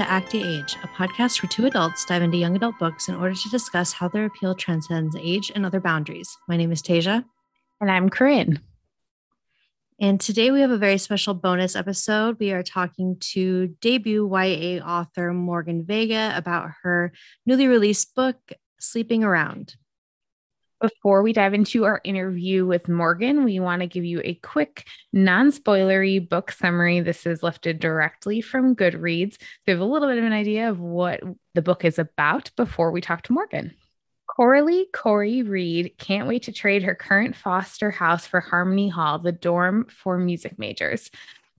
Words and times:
to 0.00 0.10
Acti 0.10 0.42
Age, 0.42 0.78
a 0.82 0.88
podcast 0.88 1.42
where 1.42 1.50
two 1.50 1.66
adults 1.66 2.06
dive 2.06 2.22
into 2.22 2.38
young 2.38 2.56
adult 2.56 2.78
books 2.78 3.08
in 3.08 3.16
order 3.16 3.34
to 3.34 3.48
discuss 3.50 3.92
how 3.92 4.08
their 4.08 4.24
appeal 4.24 4.54
transcends 4.54 5.14
age 5.20 5.52
and 5.54 5.66
other 5.66 5.78
boundaries. 5.78 6.38
My 6.48 6.56
name 6.56 6.72
is 6.72 6.80
Tasia. 6.80 7.22
And 7.82 7.90
I'm 7.90 8.08
Corinne. 8.08 8.60
And 10.00 10.18
today 10.18 10.52
we 10.52 10.62
have 10.62 10.70
a 10.70 10.78
very 10.78 10.96
special 10.96 11.34
bonus 11.34 11.76
episode. 11.76 12.38
We 12.40 12.52
are 12.52 12.62
talking 12.62 13.18
to 13.32 13.76
debut 13.82 14.26
YA 14.26 14.82
author 14.82 15.34
Morgan 15.34 15.84
Vega 15.84 16.32
about 16.34 16.70
her 16.82 17.12
newly 17.44 17.68
released 17.68 18.14
book, 18.14 18.38
Sleeping 18.78 19.22
Around. 19.22 19.74
Before 20.80 21.22
we 21.22 21.34
dive 21.34 21.52
into 21.52 21.84
our 21.84 22.00
interview 22.04 22.64
with 22.64 22.88
Morgan, 22.88 23.44
we 23.44 23.60
want 23.60 23.82
to 23.82 23.86
give 23.86 24.04
you 24.04 24.22
a 24.24 24.34
quick, 24.36 24.86
non 25.12 25.52
spoilery 25.52 26.26
book 26.26 26.50
summary. 26.50 27.00
This 27.00 27.26
is 27.26 27.42
lifted 27.42 27.80
directly 27.80 28.40
from 28.40 28.74
Goodreads. 28.74 29.34
So 29.34 29.72
have 29.72 29.80
a 29.80 29.84
little 29.84 30.08
bit 30.08 30.16
of 30.16 30.24
an 30.24 30.32
idea 30.32 30.70
of 30.70 30.80
what 30.80 31.20
the 31.52 31.60
book 31.60 31.84
is 31.84 31.98
about 31.98 32.50
before 32.56 32.92
we 32.92 33.02
talk 33.02 33.22
to 33.24 33.34
Morgan. 33.34 33.74
Coralie 34.26 34.86
Corey 34.94 35.42
Reed 35.42 35.92
can't 35.98 36.26
wait 36.26 36.44
to 36.44 36.52
trade 36.52 36.82
her 36.84 36.94
current 36.94 37.36
foster 37.36 37.90
house 37.90 38.26
for 38.26 38.40
Harmony 38.40 38.88
Hall, 38.88 39.18
the 39.18 39.32
dorm 39.32 39.86
for 39.90 40.16
music 40.16 40.58
majors. 40.58 41.10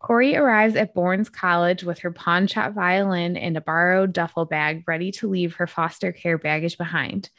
Corey 0.01 0.35
arrives 0.35 0.75
at 0.75 0.95
Bournes 0.95 1.29
College 1.29 1.83
with 1.83 1.99
her 1.99 2.11
pawn 2.11 2.47
shop 2.47 2.73
violin 2.73 3.37
and 3.37 3.55
a 3.55 3.61
borrowed 3.61 4.13
duffel 4.13 4.45
bag, 4.45 4.83
ready 4.87 5.11
to 5.13 5.29
leave 5.29 5.55
her 5.55 5.67
foster 5.67 6.11
care 6.11 6.39
baggage 6.39 6.77
behind. 6.77 7.29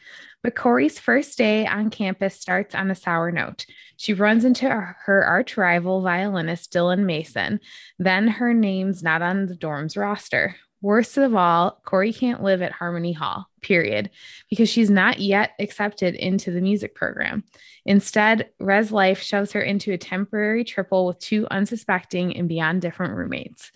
But 0.45 0.55
Corey's 0.55 0.99
first 0.99 1.37
day 1.37 1.67
on 1.67 1.91
campus 1.91 2.41
starts 2.41 2.75
on 2.75 2.91
a 2.91 2.95
sour 2.95 3.33
note. 3.33 3.67
She 3.97 4.15
runs 4.15 4.45
into 4.45 4.69
her 4.69 5.25
arch 5.25 5.57
rival 5.57 6.03
violinist, 6.03 6.73
Dylan 6.73 7.05
Mason. 7.05 7.59
Then 7.99 8.29
her 8.29 8.55
name's 8.55 9.03
not 9.03 9.23
on 9.23 9.47
the 9.47 9.57
dorm's 9.57 9.97
roster. 9.97 10.55
Worst 10.81 11.17
of 11.17 11.35
all, 11.35 11.81
Corey 11.85 12.13
can't 12.13 12.43
live 12.43 12.63
at 12.63 12.73
Harmony 12.73 13.13
Hall, 13.13 13.49
period, 13.63 14.11
because 14.51 14.69
she's 14.69 14.91
not 14.91 15.21
yet 15.21 15.53
accepted 15.59 16.15
into 16.15 16.51
the 16.51 16.61
music 16.61 16.95
program. 16.95 17.45
Instead, 17.85 18.51
Res 18.61 18.93
Life 18.93 19.21
shoves 19.21 19.53
her 19.53 19.63
into 19.63 19.93
a 19.93 19.99
temporary 19.99 20.65
triple 20.65 21.07
with 21.07 21.19
two 21.19 21.47
unsuspecting 21.51 22.37
and 22.37 22.49
beyond 22.49 22.83
different 22.83 23.15
roommates. 23.15 23.73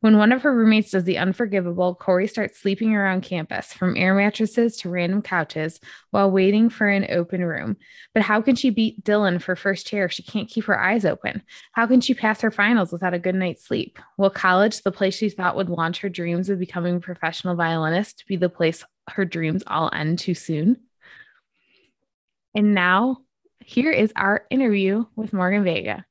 When 0.00 0.18
one 0.18 0.30
of 0.30 0.42
her 0.42 0.54
roommates 0.54 0.90
does 0.90 1.04
the 1.04 1.16
unforgivable, 1.16 1.94
Corey 1.94 2.28
starts 2.28 2.60
sleeping 2.60 2.94
around 2.94 3.22
campus, 3.22 3.72
from 3.72 3.96
air 3.96 4.14
mattresses 4.14 4.76
to 4.78 4.90
random 4.90 5.22
couches, 5.22 5.80
while 6.10 6.30
waiting 6.30 6.68
for 6.68 6.86
an 6.86 7.06
open 7.08 7.42
room. 7.42 7.78
But 8.12 8.22
how 8.22 8.42
can 8.42 8.56
she 8.56 8.68
beat 8.68 9.02
Dylan 9.04 9.40
for 9.40 9.56
first 9.56 9.86
chair 9.86 10.04
if 10.04 10.12
she 10.12 10.22
can't 10.22 10.50
keep 10.50 10.66
her 10.66 10.78
eyes 10.78 11.06
open? 11.06 11.42
How 11.72 11.86
can 11.86 12.02
she 12.02 12.12
pass 12.12 12.42
her 12.42 12.50
finals 12.50 12.92
without 12.92 13.14
a 13.14 13.18
good 13.18 13.34
night's 13.34 13.64
sleep? 13.64 13.98
Will 14.18 14.30
college, 14.30 14.82
the 14.82 14.92
place 14.92 15.16
she 15.16 15.30
thought 15.30 15.56
would 15.56 15.70
launch 15.70 16.02
her 16.02 16.10
dreams 16.10 16.50
of 16.50 16.58
becoming 16.58 16.96
a 16.96 17.00
professional 17.00 17.56
violinist, 17.56 18.24
be 18.28 18.36
the 18.36 18.50
place 18.50 18.84
her 19.08 19.24
dreams 19.24 19.62
all 19.66 19.90
end 19.92 20.18
too 20.18 20.34
soon? 20.34 20.78
And 22.54 22.74
now, 22.74 23.18
here 23.64 23.90
is 23.90 24.12
our 24.16 24.46
interview 24.50 25.04
with 25.16 25.32
Morgan 25.32 25.64
Vega. 25.64 26.06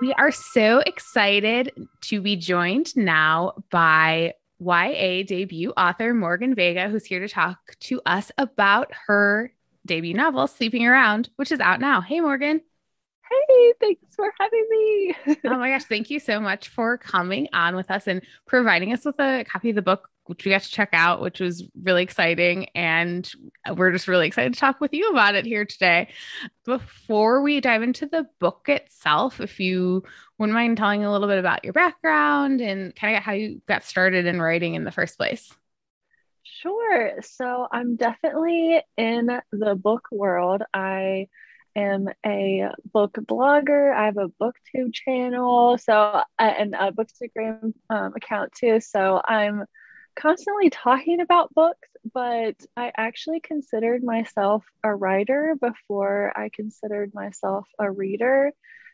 We 0.00 0.12
are 0.14 0.32
so 0.32 0.80
excited 0.80 1.72
to 2.02 2.20
be 2.20 2.36
joined 2.36 2.94
now 2.96 3.54
by 3.70 4.34
YA 4.58 5.22
debut 5.26 5.72
author 5.76 6.12
Morgan 6.12 6.54
Vega, 6.54 6.88
who's 6.88 7.04
here 7.04 7.20
to 7.20 7.28
talk 7.28 7.58
to 7.80 8.00
us 8.04 8.30
about 8.36 8.90
her 9.06 9.52
debut 9.86 10.14
novel, 10.14 10.46
Sleeping 10.46 10.86
Around, 10.86 11.30
which 11.36 11.52
is 11.52 11.60
out 11.60 11.80
now. 11.80 12.00
Hey, 12.00 12.20
Morgan. 12.20 12.60
Hey, 13.30 13.72
thanks 13.80 14.14
for 14.14 14.32
having 14.38 14.66
me. 14.70 15.14
oh 15.44 15.58
my 15.58 15.70
gosh, 15.70 15.84
thank 15.84 16.10
you 16.10 16.20
so 16.20 16.40
much 16.40 16.68
for 16.68 16.98
coming 16.98 17.48
on 17.52 17.76
with 17.76 17.90
us 17.90 18.06
and 18.06 18.22
providing 18.46 18.92
us 18.92 19.04
with 19.04 19.18
a 19.18 19.44
copy 19.44 19.70
of 19.70 19.76
the 19.76 19.82
book 19.82 20.08
which 20.26 20.44
we 20.44 20.50
got 20.50 20.62
to 20.62 20.70
check 20.70 20.88
out, 20.92 21.20
which 21.20 21.40
was 21.40 21.64
really 21.82 22.02
exciting. 22.02 22.66
And 22.74 23.30
we're 23.76 23.92
just 23.92 24.08
really 24.08 24.26
excited 24.26 24.54
to 24.54 24.58
talk 24.58 24.80
with 24.80 24.94
you 24.94 25.10
about 25.10 25.34
it 25.34 25.44
here 25.44 25.64
today. 25.64 26.08
Before 26.64 27.42
we 27.42 27.60
dive 27.60 27.82
into 27.82 28.06
the 28.06 28.26
book 28.40 28.68
itself, 28.68 29.40
if 29.40 29.60
you 29.60 30.02
wouldn't 30.38 30.54
mind 30.54 30.78
telling 30.78 31.04
a 31.04 31.12
little 31.12 31.28
bit 31.28 31.38
about 31.38 31.64
your 31.64 31.74
background 31.74 32.60
and 32.60 32.96
kind 32.96 33.16
of 33.16 33.22
how 33.22 33.32
you 33.32 33.60
got 33.68 33.84
started 33.84 34.26
in 34.26 34.40
writing 34.40 34.74
in 34.74 34.84
the 34.84 34.90
first 34.90 35.18
place. 35.18 35.54
Sure. 36.42 37.20
So 37.20 37.66
I'm 37.70 37.96
definitely 37.96 38.80
in 38.96 39.40
the 39.52 39.74
book 39.74 40.08
world. 40.10 40.62
I 40.72 41.28
am 41.76 42.08
a 42.24 42.68
book 42.92 43.12
blogger. 43.12 43.94
I 43.94 44.06
have 44.06 44.16
a 44.16 44.28
booktube 44.28 44.92
channel, 44.92 45.78
so 45.78 46.22
and 46.38 46.74
a 46.74 46.92
bookstagram 46.92 47.74
um, 47.90 48.12
account 48.16 48.52
too. 48.52 48.80
So 48.80 49.20
I'm 49.24 49.64
constantly 50.16 50.70
talking 50.70 51.20
about 51.20 51.54
books, 51.54 51.88
but 52.12 52.54
I 52.76 52.92
actually 52.96 53.40
considered 53.40 54.02
myself 54.02 54.64
a 54.82 54.94
writer 54.94 55.56
before 55.60 56.32
I 56.36 56.50
considered 56.50 57.12
myself 57.14 57.66
a 57.78 57.90
reader. 57.90 58.52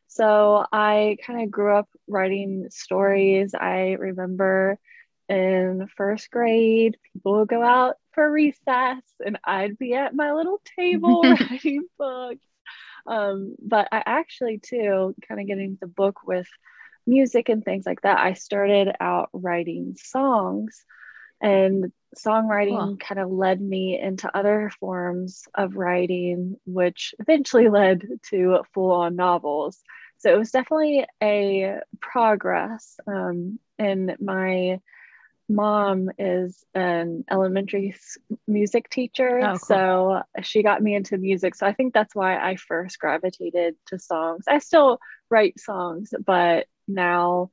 So 0.08 0.64
I 0.72 1.18
kind 1.24 1.42
of 1.42 1.50
grew 1.50 1.74
up 1.76 1.88
writing 2.08 2.66
stories. 2.70 3.54
I 3.54 3.92
remember 3.92 4.78
in 5.28 5.88
first 5.96 6.30
grade, 6.30 6.96
people 7.12 7.38
would 7.38 7.48
go 7.48 7.62
out 7.62 7.94
for 8.12 8.28
recess 8.30 9.02
and 9.24 9.38
I'd 9.44 9.78
be 9.78 9.94
at 9.94 10.14
my 10.14 10.32
little 10.32 10.60
table 10.76 11.22
writing 11.50 11.86
books. 11.96 12.44
Um, 13.06 13.56
but 13.60 13.88
I 13.92 14.02
actually, 14.04 14.58
too, 14.58 15.14
kind 15.28 15.40
of 15.40 15.46
getting 15.46 15.78
the 15.80 15.86
book 15.86 16.20
with 16.26 16.48
music 17.06 17.48
and 17.48 17.64
things 17.64 17.86
like 17.86 18.02
that, 18.02 18.18
I 18.18 18.34
started 18.34 18.94
out 19.00 19.30
writing 19.32 19.96
songs. 19.98 20.84
And 21.42 21.90
songwriting 22.16 22.78
cool. 22.78 22.96
kind 22.98 23.18
of 23.18 23.30
led 23.30 23.60
me 23.60 23.98
into 23.98 24.34
other 24.36 24.70
forms 24.78 25.44
of 25.54 25.76
writing, 25.76 26.56
which 26.66 27.14
eventually 27.18 27.68
led 27.70 28.06
to 28.30 28.62
full 28.74 28.92
on 28.92 29.16
novels. 29.16 29.78
So 30.18 30.32
it 30.32 30.38
was 30.38 30.50
definitely 30.50 31.06
a 31.22 31.78
progress. 32.00 32.98
Um, 33.06 33.58
and 33.78 34.16
my 34.20 34.80
mom 35.50 36.10
is 36.18 36.64
an 36.74 37.24
elementary 37.30 37.94
music 38.46 38.88
teacher. 38.88 39.40
Oh, 39.40 39.50
cool. 39.50 39.58
So 39.58 40.22
she 40.42 40.62
got 40.62 40.82
me 40.82 40.94
into 40.94 41.18
music. 41.18 41.54
So 41.54 41.66
I 41.66 41.72
think 41.72 41.92
that's 41.92 42.14
why 42.14 42.36
I 42.38 42.56
first 42.56 42.98
gravitated 42.98 43.74
to 43.88 43.98
songs. 43.98 44.44
I 44.48 44.58
still 44.58 45.00
write 45.28 45.58
songs, 45.58 46.14
but 46.24 46.66
now 46.86 47.50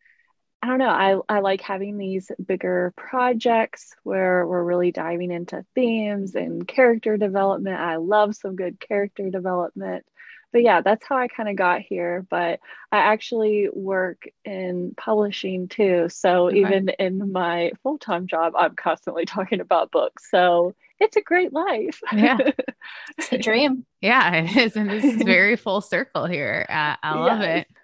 I 0.62 0.68
don't 0.68 0.80
know. 0.80 0.90
I, 0.90 1.38
I 1.38 1.40
like 1.40 1.62
having 1.62 1.98
these 1.98 2.32
bigger 2.44 2.94
projects 2.98 3.94
where 4.04 4.46
we're 4.46 4.64
really 4.64 4.92
diving 4.92 5.32
into 5.32 5.64
themes 5.76 6.36
and 6.36 6.68
character 6.68 7.18
development. 7.18 7.80
I 7.80 7.98
love 7.98 8.36
some 8.36 8.56
good 8.56 8.80
character 8.80 9.30
development. 9.30 10.06
But 10.54 10.64
yeah, 10.64 10.82
that's 10.82 11.06
how 11.08 11.18
I 11.18 11.28
kind 11.28 11.50
of 11.50 11.56
got 11.56 11.82
here. 11.82 12.26
But 12.30 12.60
I 12.92 12.98
actually 13.00 13.70
work 13.74 14.28
in 14.46 14.94
publishing 14.98 15.68
too. 15.68 16.08
So 16.10 16.48
okay. 16.48 16.60
even 16.60 16.90
in 17.00 17.32
my 17.32 17.72
full 17.84 17.98
time 17.98 18.28
job, 18.28 18.54
I'm 18.58 18.76
constantly 18.76 19.26
talking 19.26 19.60
about 19.60 19.92
books. 19.92 20.30
So 20.32 20.74
it's 21.00 21.18
a 21.18 21.22
great 21.22 21.54
life. 21.54 22.02
Yeah. 22.12 22.38
it's 23.18 23.32
a 23.32 23.38
dream. 23.38 23.86
Yeah, 24.02 24.34
it 24.34 24.58
is. 24.58 24.76
And 24.76 24.90
this 24.90 25.04
is 25.04 25.22
very 25.22 25.56
full 25.58 25.82
circle 25.82 26.26
here. 26.26 26.66
Uh, 26.70 26.96
I 27.02 27.16
love 27.16 27.42
yes. 27.42 27.62
it. 27.62 27.76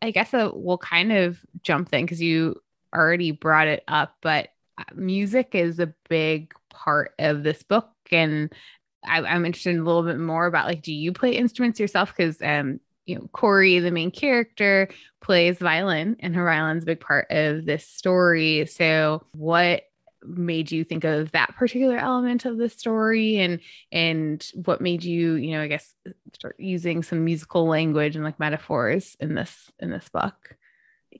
I 0.00 0.10
guess 0.10 0.32
uh, 0.32 0.50
we'll 0.52 0.78
kind 0.78 1.12
of 1.12 1.38
jump 1.62 1.90
then 1.90 2.04
because 2.04 2.22
you 2.22 2.60
already 2.94 3.32
brought 3.32 3.68
it 3.68 3.82
up, 3.88 4.16
but 4.22 4.48
uh, 4.78 4.84
music 4.94 5.54
is 5.54 5.78
a 5.80 5.92
big 6.08 6.54
part 6.70 7.14
of 7.18 7.42
this 7.42 7.62
book. 7.62 7.90
And 8.10 8.52
I, 9.04 9.34
am 9.34 9.44
interested 9.44 9.70
in 9.70 9.80
a 9.80 9.84
little 9.84 10.02
bit 10.02 10.18
more 10.18 10.46
about 10.46 10.66
like, 10.66 10.82
do 10.82 10.92
you 10.92 11.12
play 11.12 11.32
instruments 11.32 11.80
yourself? 11.80 12.14
Because, 12.16 12.40
um, 12.42 12.80
you 13.06 13.14
know, 13.14 13.28
Corey, 13.32 13.78
the 13.78 13.90
main 13.90 14.10
character, 14.10 14.88
plays 15.20 15.58
violin, 15.58 16.16
and 16.20 16.34
her 16.34 16.44
violin's 16.44 16.82
a 16.82 16.86
big 16.86 17.00
part 17.00 17.26
of 17.30 17.64
this 17.64 17.86
story. 17.86 18.66
So, 18.66 19.24
what 19.32 19.84
made 20.24 20.70
you 20.70 20.84
think 20.84 21.04
of 21.04 21.30
that 21.32 21.54
particular 21.56 21.96
element 21.96 22.44
of 22.44 22.58
the 22.58 22.68
story 22.68 23.38
and 23.38 23.60
and 23.92 24.50
what 24.64 24.80
made 24.80 25.04
you 25.04 25.34
you 25.34 25.52
know 25.52 25.62
i 25.62 25.68
guess 25.68 25.94
start 26.34 26.56
using 26.58 27.02
some 27.02 27.24
musical 27.24 27.66
language 27.66 28.16
and 28.16 28.24
like 28.24 28.38
metaphors 28.40 29.16
in 29.20 29.34
this 29.34 29.70
in 29.78 29.90
this 29.90 30.08
book 30.08 30.56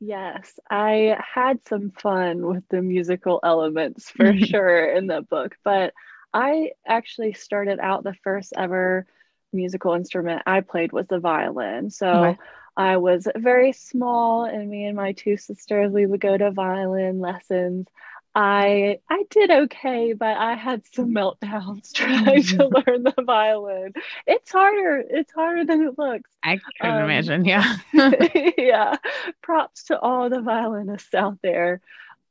yes 0.00 0.58
i 0.70 1.16
had 1.34 1.60
some 1.68 1.92
fun 1.92 2.46
with 2.46 2.64
the 2.70 2.82
musical 2.82 3.40
elements 3.44 4.10
for 4.10 4.36
sure 4.36 4.92
in 4.92 5.06
the 5.06 5.22
book 5.22 5.56
but 5.62 5.92
i 6.32 6.70
actually 6.86 7.32
started 7.32 7.78
out 7.80 8.04
the 8.04 8.14
first 8.22 8.52
ever 8.56 9.06
musical 9.52 9.94
instrument 9.94 10.42
i 10.46 10.60
played 10.60 10.92
was 10.92 11.06
the 11.08 11.18
violin 11.18 11.90
so 11.90 12.08
okay. 12.08 12.38
i 12.76 12.96
was 12.96 13.26
very 13.36 13.72
small 13.72 14.44
and 14.44 14.68
me 14.68 14.84
and 14.84 14.96
my 14.96 15.12
two 15.12 15.36
sisters 15.36 15.92
we 15.92 16.06
would 16.06 16.20
go 16.20 16.36
to 16.36 16.50
violin 16.50 17.20
lessons 17.20 17.86
I 18.40 19.00
I 19.10 19.24
did 19.30 19.50
okay, 19.50 20.12
but 20.12 20.36
I 20.36 20.54
had 20.54 20.82
some 20.92 21.12
meltdowns 21.12 21.92
trying 21.94 22.44
to 22.44 22.68
learn 22.86 23.02
the 23.02 23.22
violin. 23.24 23.94
It's 24.28 24.52
harder. 24.52 25.02
It's 25.10 25.32
harder 25.32 25.64
than 25.64 25.82
it 25.82 25.98
looks. 25.98 26.30
I 26.44 26.60
can 26.80 26.98
um, 26.98 27.02
imagine. 27.02 27.44
Yeah. 27.44 27.78
yeah. 28.56 28.94
Props 29.42 29.84
to 29.84 29.98
all 29.98 30.30
the 30.30 30.40
violinists 30.40 31.14
out 31.14 31.38
there. 31.42 31.80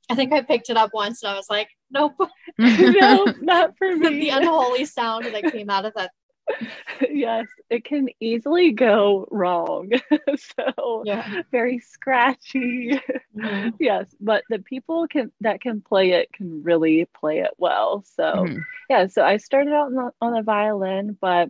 I 0.09 0.15
think 0.15 0.31
I 0.31 0.43
picked 0.43 0.69
it 0.69 0.77
up 0.77 0.91
once 0.93 1.23
and 1.23 1.31
I 1.33 1.35
was 1.35 1.49
like, 1.49 1.67
nope. 1.91 2.15
no, 2.57 3.25
not 3.41 3.77
for 3.77 3.95
me. 3.95 4.19
the 4.19 4.29
unholy 4.29 4.85
sound 4.85 5.25
that 5.25 5.51
came 5.51 5.69
out 5.69 5.85
of 5.85 5.93
that 5.95 6.11
yes, 7.09 7.47
it 7.69 7.83
can 7.83 8.07
easily 8.19 8.71
go 8.71 9.27
wrong. 9.31 9.91
so 10.37 11.03
yeah. 11.05 11.41
very 11.51 11.79
scratchy. 11.79 12.99
Mm-hmm. 13.35 13.69
yes, 13.79 14.07
but 14.19 14.43
the 14.49 14.59
people 14.59 15.07
can 15.07 15.31
that 15.41 15.61
can 15.61 15.81
play 15.81 16.11
it 16.11 16.31
can 16.33 16.63
really 16.63 17.07
play 17.19 17.39
it 17.39 17.51
well. 17.57 18.03
So 18.15 18.23
mm-hmm. 18.23 18.59
yeah, 18.89 19.07
so 19.07 19.23
I 19.23 19.37
started 19.37 19.73
out 19.73 19.87
on 19.87 19.95
the, 19.95 20.11
on 20.21 20.33
the 20.33 20.41
violin, 20.41 21.17
but 21.19 21.49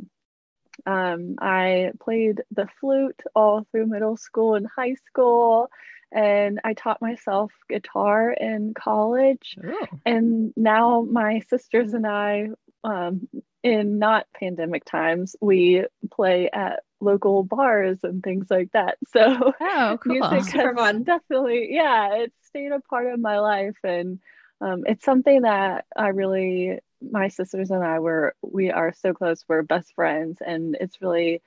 um, 0.85 1.35
I 1.39 1.91
played 1.99 2.41
the 2.51 2.67
flute 2.79 3.21
all 3.35 3.65
through 3.71 3.87
middle 3.87 4.17
school 4.17 4.55
and 4.55 4.67
high 4.67 4.95
school. 5.07 5.69
And 6.11 6.59
I 6.63 6.73
taught 6.73 7.01
myself 7.01 7.51
guitar 7.69 8.31
in 8.31 8.73
college. 8.73 9.57
Ooh. 9.63 9.87
And 10.05 10.53
now 10.55 11.01
my 11.01 11.41
sisters 11.49 11.93
and 11.93 12.07
I 12.07 12.49
um, 12.83 13.27
in 13.63 13.99
not 13.99 14.27
pandemic 14.39 14.85
times, 14.85 15.35
we 15.41 15.85
play 16.11 16.49
at 16.51 16.83
local 16.99 17.43
bars 17.43 17.99
and 18.03 18.23
things 18.23 18.47
like 18.49 18.71
that. 18.71 18.97
So 19.11 19.53
oh, 19.59 19.97
cool. 20.01 20.13
music 20.13 20.51
Super 20.51 20.75
fun. 20.75 21.03
definitely, 21.03 21.69
yeah, 21.71 22.15
it's 22.15 22.35
stayed 22.47 22.71
a 22.71 22.79
part 22.79 23.07
of 23.07 23.19
my 23.19 23.39
life, 23.39 23.77
and 23.83 24.19
um, 24.61 24.83
it's 24.85 25.05
something 25.05 25.41
that 25.41 25.85
I 25.95 26.09
really, 26.09 26.79
my 27.01 27.27
sisters 27.29 27.71
and 27.71 27.83
I 27.83 27.99
were, 27.99 28.35
we 28.41 28.71
are 28.71 28.93
so 28.93 29.13
close. 29.13 29.43
We're 29.47 29.63
best 29.63 29.93
friends, 29.95 30.39
and 30.45 30.77
it's 30.79 31.01
really 31.01 31.41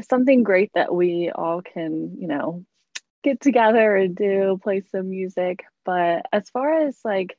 something 0.00 0.42
great 0.42 0.70
that 0.74 0.94
we 0.94 1.30
all 1.30 1.60
can, 1.62 2.16
you 2.18 2.28
know, 2.28 2.64
get 3.22 3.40
together 3.40 3.96
and 3.96 4.16
do, 4.16 4.58
play 4.62 4.82
some 4.90 5.10
music. 5.10 5.64
But 5.84 6.26
as 6.32 6.50
far 6.50 6.86
as 6.86 6.98
like 7.04 7.36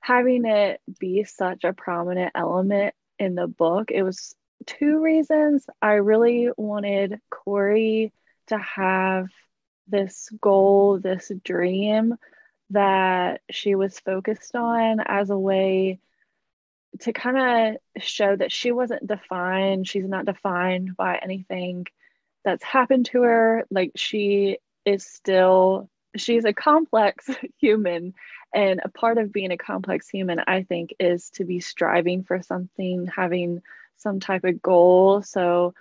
having 0.00 0.44
it 0.44 0.80
be 0.98 1.24
such 1.24 1.64
a 1.64 1.72
prominent 1.72 2.32
element 2.34 2.94
in 3.18 3.34
the 3.34 3.46
book. 3.46 3.90
It 3.90 4.02
was 4.02 4.34
two 4.66 5.02
reasons. 5.02 5.66
I 5.82 5.94
really 5.94 6.50
wanted 6.56 7.20
Corey 7.30 8.12
to 8.48 8.58
have 8.58 9.26
this 9.88 10.28
goal, 10.40 10.98
this 10.98 11.30
dream 11.44 12.16
that 12.70 13.40
she 13.50 13.74
was 13.74 13.98
focused 13.98 14.54
on 14.54 15.00
as 15.00 15.30
a 15.30 15.38
way 15.38 16.00
to 17.00 17.12
kind 17.12 17.76
of 17.96 18.02
show 18.02 18.36
that 18.36 18.52
she 18.52 18.72
wasn't 18.72 19.06
defined. 19.06 19.88
She's 19.88 20.08
not 20.08 20.26
defined 20.26 20.96
by 20.96 21.16
anything 21.16 21.86
that's 22.44 22.64
happened 22.64 23.06
to 23.06 23.22
her. 23.22 23.64
Like 23.70 23.92
she 23.96 24.58
is 24.88 25.04
still, 25.04 25.88
she's 26.16 26.44
a 26.44 26.52
complex 26.52 27.28
human 27.60 28.14
and 28.54 28.80
a 28.82 28.88
part 28.88 29.18
of 29.18 29.32
being 29.32 29.52
a 29.52 29.58
complex 29.58 30.08
human, 30.08 30.40
I 30.46 30.62
think, 30.62 30.94
is 30.98 31.30
to 31.30 31.44
be 31.44 31.60
striving 31.60 32.24
for 32.24 32.42
something, 32.42 33.06
having 33.06 33.62
some 33.96 34.20
type 34.20 34.44
of 34.44 34.62
goal. 34.62 35.22
So 35.22 35.74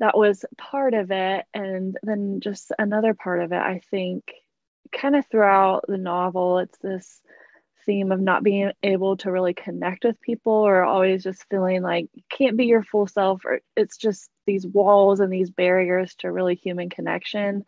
that 0.00 0.16
was 0.16 0.44
part 0.58 0.94
of 0.94 1.10
it. 1.12 1.44
And 1.54 1.96
then 2.02 2.40
just 2.40 2.72
another 2.78 3.14
part 3.14 3.40
of 3.40 3.52
it, 3.52 3.58
I 3.58 3.80
think, 3.90 4.32
kind 4.92 5.14
of 5.14 5.26
throughout 5.26 5.84
the 5.86 5.98
novel, 5.98 6.58
it's 6.58 6.78
this 6.78 7.20
theme 7.86 8.12
of 8.12 8.20
not 8.20 8.42
being 8.42 8.72
able 8.82 9.16
to 9.18 9.30
really 9.30 9.54
connect 9.54 10.04
with 10.04 10.20
people 10.20 10.52
or 10.52 10.82
always 10.82 11.22
just 11.22 11.44
feeling 11.48 11.82
like 11.82 12.08
you 12.14 12.22
can't 12.28 12.56
be 12.56 12.66
your 12.66 12.82
full 12.82 13.06
self 13.06 13.44
or 13.44 13.60
it's 13.76 13.96
just 13.96 14.30
these 14.46 14.66
walls 14.66 15.20
and 15.20 15.32
these 15.32 15.50
barriers 15.50 16.14
to 16.16 16.30
really 16.30 16.54
human 16.54 16.90
connection 16.90 17.64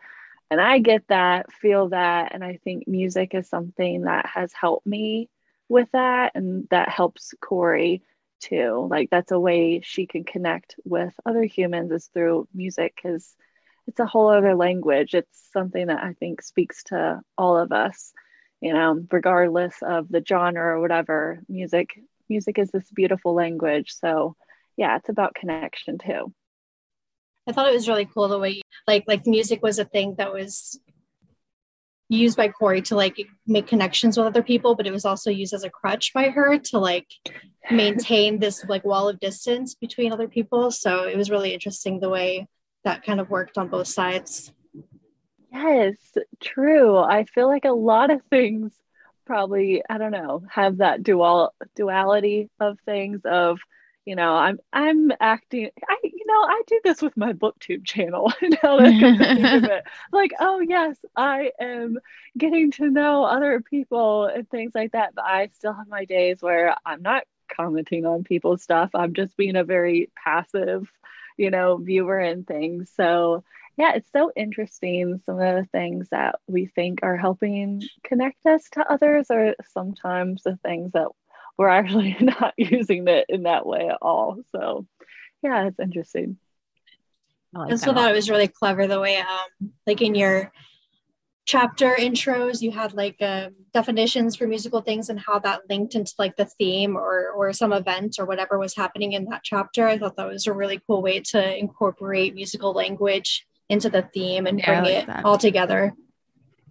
and 0.53 0.61
I 0.61 0.81
get 0.81 1.09
that, 1.09 1.51
feel 1.51 1.89
that. 1.89 2.35
And 2.35 2.45
I 2.45 2.59
think 2.63 2.87
music 2.87 3.35
is 3.35 3.49
something 3.49 4.03
that 4.03 4.27
has 4.27 4.53
helped 4.53 4.87
me 4.87 5.31
with 5.71 5.89
that. 5.93 6.33
And 6.35 6.69
that 6.69 6.91
helps 6.91 7.33
Corey 7.41 8.03
too. 8.39 8.87
Like 8.91 9.09
that's 9.09 9.33
a 9.33 9.41
way 9.41 9.81
she 9.83 10.07
can 10.07 10.25
connect 10.25 10.77
with 10.85 11.15
other 11.25 11.43
humans 11.43 11.91
is 11.91 12.11
through 12.13 12.49
music 12.53 12.93
because 12.95 13.35
it's 13.87 13.99
a 13.99 14.05
whole 14.05 14.29
other 14.29 14.55
language. 14.55 15.15
It's 15.15 15.49
something 15.55 15.87
that 15.87 16.05
I 16.05 16.13
think 16.13 16.43
speaks 16.43 16.85
to 16.85 17.23
all 17.39 17.57
of 17.57 17.73
us, 17.73 18.13
you 18.61 18.75
know, 18.75 19.03
regardless 19.11 19.77
of 19.81 20.07
the 20.11 20.23
genre 20.23 20.77
or 20.77 20.81
whatever. 20.81 21.41
Music, 21.49 21.99
music 22.29 22.59
is 22.59 22.71
this 22.71 22.91
beautiful 22.91 23.33
language. 23.33 23.95
So 23.95 24.37
yeah, 24.77 24.99
it's 24.99 25.09
about 25.09 25.35
connection 25.35 25.97
too. 25.97 26.35
I 27.49 27.53
thought 27.53 27.69
it 27.69 27.75
was 27.75 27.89
really 27.89 28.07
cool 28.07 28.29
the 28.29 28.39
way 28.39 28.63
like 28.87 29.05
like 29.07 29.27
music 29.27 29.63
was 29.63 29.79
a 29.79 29.85
thing 29.85 30.15
that 30.19 30.33
was 30.33 30.79
used 32.09 32.37
by 32.37 32.49
Corey 32.49 32.83
to 32.83 32.95
like 32.95 33.17
make 33.47 33.67
connections 33.67 34.17
with 34.17 34.27
other 34.27 34.43
people, 34.43 34.75
but 34.75 34.87
it 34.87 34.93
was 34.93 35.05
also 35.05 35.31
used 35.31 35.55
as 35.55 35.65
a 35.65 35.71
crutch 35.71 36.13
by 36.13 36.29
her 36.29 36.59
to 36.59 36.79
like 36.79 37.07
maintain 37.71 38.39
this 38.39 38.65
like 38.69 38.85
wall 38.85 39.09
of 39.09 39.19
distance 39.19 39.75
between 39.75 40.13
other 40.13 40.29
people. 40.29 40.71
So 40.71 41.05
it 41.05 41.17
was 41.17 41.31
really 41.31 41.55
interesting 41.55 42.01
the 42.01 42.11
way 42.11 42.49
that 42.85 43.05
kind 43.05 43.21
of 43.21 43.31
worked 43.31 43.57
on 43.57 43.69
both 43.69 43.89
sides. 43.89 44.53
Yes, 45.53 45.95
true. 46.41 46.99
I 46.99 47.25
feel 47.25 47.49
like 47.49 47.65
a 47.65 47.73
lot 47.73 48.11
of 48.11 48.21
things 48.31 48.73
probably, 49.25 49.83
I 49.89 49.99
don't 49.99 50.11
know, 50.11 50.43
have 50.51 50.79
that 50.79 51.03
dual 51.03 51.55
duality 51.75 52.51
of 52.61 52.79
things 52.85 53.21
of 53.25 53.59
you 54.05 54.17
know 54.17 54.35
i'm 54.35 54.59
i'm 54.73 55.13
acting 55.21 55.71
i 55.89 55.97
know 56.33 56.43
i 56.49 56.63
do 56.67 56.81
this 56.85 57.03
with 57.03 57.17
my 57.17 57.33
booktube 57.33 57.85
channel. 57.85 58.33
Now 58.43 58.79
that 58.79 59.19
think 59.19 59.21
of 59.21 59.65
it. 59.65 59.85
Like 60.13 60.33
oh 60.41 60.61
yes 60.61 60.97
i 61.17 61.51
am 61.61 61.99
getting 62.37 62.71
to 62.73 62.91
know 62.91 63.25
other 63.25 63.61
people 63.61 64.27
and 64.27 64.49
things 64.49 64.73
like 64.75 64.93
that 64.93 65.15
but 65.15 65.25
i 65.25 65.49
still 65.55 65.73
have 65.73 65.89
my 65.89 66.05
days 66.05 66.41
where 66.41 66.77
i'm 66.85 67.03
not 67.03 67.25
commenting 67.49 68.07
on 68.07 68.25
people's 68.25 68.63
stuff. 68.63 68.91
I'm 68.95 69.15
just 69.15 69.37
being 69.37 69.57
a 69.57 69.65
very 69.65 70.11
passive 70.17 70.91
you 71.37 71.51
know 71.51 71.77
viewer 71.77 72.19
and 72.19 72.47
things. 72.47 72.91
So 72.97 73.45
yeah 73.77 73.93
it's 73.95 74.11
so 74.13 74.31
interesting 74.37 75.21
some 75.25 75.41
of 75.41 75.57
the 75.57 75.69
things 75.73 76.09
that 76.11 76.37
we 76.47 76.67
think 76.67 77.01
are 77.03 77.17
helping 77.17 77.83
connect 78.05 78.45
us 78.47 78.69
to 78.73 78.93
others 78.93 79.31
are 79.31 79.55
sometimes 79.73 80.43
the 80.43 80.59
things 80.63 80.93
that 80.93 81.09
we're 81.57 81.69
actually 81.69 82.17
not 82.21 82.55
using 82.57 83.07
it 83.09 83.27
in 83.29 83.45
that 83.45 83.67
way 83.67 83.89
at 83.89 83.99
all. 84.03 84.39
So 84.53 84.87
yeah, 85.43 85.67
it's 85.67 85.79
interesting. 85.81 86.39
I 87.55 87.61
like 87.61 87.73
also 87.73 87.93
thought 87.93 88.11
it 88.11 88.15
was 88.15 88.31
really 88.31 88.49
clever 88.49 88.87
the 88.87 89.01
way 89.01 89.19
um 89.19 89.73
like 89.87 90.01
in 90.01 90.15
your 90.15 90.53
chapter 91.45 91.95
intros 91.99 92.63
you 92.63 92.71
had 92.71 92.95
like 92.95 93.21
uh, 93.21 93.51
definitions 93.75 94.37
for 94.37 94.47
musical 94.47 94.81
things 94.81 95.09
and 95.11 95.21
how 95.21 95.39
that 95.41 95.61
linked 95.69 95.95
into 95.95 96.15
like 96.19 96.37
the 96.37 96.45
theme 96.45 96.97
or 96.97 97.31
or 97.31 97.53
some 97.53 97.73
event 97.73 98.17
or 98.19 98.25
whatever 98.25 98.59
was 98.59 98.77
happening 98.77 99.13
in 99.13 99.25
that 99.27 99.43
chapter 99.43 99.87
i 99.89 99.99
thought 99.99 100.17
that 100.17 100.29
was 100.29 100.47
a 100.47 100.53
really 100.53 100.81
cool 100.87 101.03
way 101.03 101.21
to 101.21 101.59
incorporate 101.59 102.35
musical 102.35 102.73
language 102.73 103.45
into 103.69 103.91
the 103.91 104.03
theme 104.15 104.47
and 104.47 104.61
yeah, 104.61 104.67
bring 104.67 104.85
like 104.85 105.03
it 105.03 105.07
that. 105.09 105.25
all 105.25 105.37
together 105.37 105.93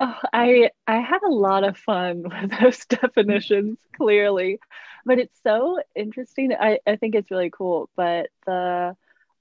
Oh, 0.03 0.17
I 0.33 0.71
I 0.87 0.99
had 0.99 1.21
a 1.23 1.29
lot 1.29 1.63
of 1.63 1.77
fun 1.77 2.23
with 2.41 2.59
those 2.59 2.85
definitions, 2.85 3.77
clearly, 3.95 4.59
but 5.05 5.19
it's 5.19 5.39
so 5.43 5.81
interesting. 5.95 6.53
I, 6.53 6.79
I 6.85 6.95
think 6.95 7.15
it's 7.15 7.31
really 7.31 7.49
cool. 7.49 7.89
But 7.95 8.29
the 8.45 8.95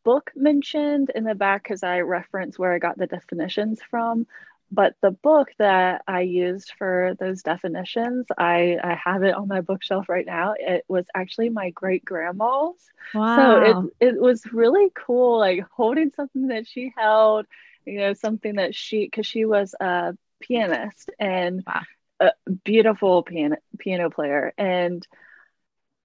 book 0.04 0.30
mentioned 0.34 1.10
in 1.14 1.24
the 1.24 1.34
back, 1.34 1.62
because 1.62 1.82
I 1.82 2.00
reference 2.00 2.58
where 2.58 2.72
I 2.72 2.78
got 2.78 2.98
the 2.98 3.06
definitions 3.06 3.80
from, 3.90 4.26
but 4.72 4.94
the 5.00 5.10
book 5.10 5.48
that 5.58 6.02
I 6.06 6.20
used 6.20 6.74
for 6.78 7.16
those 7.18 7.42
definitions, 7.42 8.26
I, 8.38 8.78
I 8.82 8.94
have 8.94 9.24
it 9.24 9.34
on 9.34 9.48
my 9.48 9.62
bookshelf 9.62 10.08
right 10.08 10.24
now. 10.24 10.54
It 10.58 10.84
was 10.86 11.06
actually 11.14 11.48
my 11.48 11.70
great 11.70 12.04
grandma's. 12.04 12.76
Wow. 13.12 13.36
So 13.36 13.90
it, 14.00 14.08
it 14.14 14.20
was 14.20 14.46
really 14.52 14.90
cool, 14.94 15.38
like 15.38 15.64
holding 15.72 16.12
something 16.14 16.48
that 16.48 16.68
she 16.68 16.92
held, 16.96 17.46
you 17.84 17.98
know, 17.98 18.12
something 18.12 18.54
that 18.56 18.74
she, 18.74 19.06
because 19.06 19.26
she 19.26 19.44
was 19.44 19.74
a 19.80 20.16
pianist 20.38 21.10
and 21.18 21.64
wow. 21.66 21.82
a 22.20 22.30
beautiful 22.64 23.22
piano 23.22 23.56
piano 23.78 24.08
player 24.08 24.54
and 24.56 25.06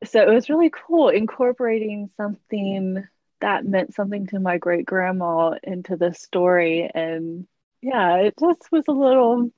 so 0.05 0.21
it 0.21 0.33
was 0.33 0.49
really 0.49 0.71
cool 0.71 1.09
incorporating 1.09 2.09
something 2.17 3.05
that 3.41 3.65
meant 3.65 3.93
something 3.93 4.27
to 4.27 4.39
my 4.39 4.57
great 4.57 4.85
grandma 4.85 5.55
into 5.63 5.97
the 5.97 6.13
story. 6.13 6.89
And 6.93 7.47
yeah 7.81 8.17
it 8.17 8.35
just 8.39 8.71
was 8.71 8.85
a 8.87 8.91
little 8.91 9.51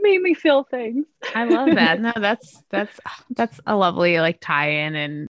made 0.00 0.20
me 0.20 0.34
feel 0.34 0.64
things. 0.64 1.06
I 1.34 1.44
love 1.44 1.74
that. 1.74 2.00
No 2.04 2.12
that's 2.16 2.62
that's 2.70 3.00
that's 3.30 3.60
a 3.66 3.76
lovely 3.76 4.18
like 4.20 4.40
tie-in 4.40 4.94
and 4.94 5.28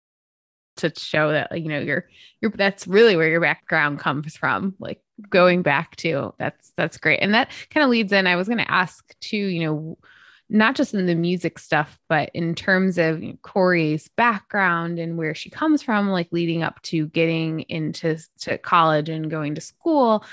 to 0.77 0.91
show 0.97 1.33
that 1.33 1.61
you 1.61 1.69
know 1.69 1.79
you're 1.81 2.09
you're 2.41 2.51
that's 2.51 2.87
really 2.87 3.15
where 3.15 3.29
your 3.29 3.43
background 3.43 3.99
comes 3.99 4.37
from 4.37 4.75
like 4.79 5.03
going 5.29 5.63
back 5.63 5.95
to 5.97 6.35
that's 6.39 6.73
that's 6.77 6.97
great. 6.97 7.21
And 7.21 7.35
that 7.35 7.51
kind 7.71 7.85
of 7.85 7.91
leads 7.91 8.13
in 8.13 8.27
i 8.27 8.37
was 8.37 8.49
going 8.49 8.59
to 8.59 8.71
ask 8.71 9.15
too 9.21 9.37
you 9.37 9.67
know 9.67 9.99
not 10.53 10.77
just 10.77 10.93
in 10.93 11.07
the 11.07 11.15
music 11.15 11.59
stuff, 11.59 11.99
but 12.11 12.31
in 12.35 12.55
terms 12.55 12.99
of 12.99 13.23
Corey's 13.41 14.09
background 14.09 14.99
and 14.99 15.17
where 15.17 15.35
she 15.35 15.49
comes 15.49 15.83
from, 15.83 16.11
like 16.11 16.29
leading 16.31 16.63
up 16.63 16.81
to 16.83 17.07
getting 17.09 17.61
into 17.61 18.19
to 18.41 18.59
college 18.59 19.09
and 19.09 19.31
going 19.31 19.55
to 19.55 19.63
school. 19.63 20.25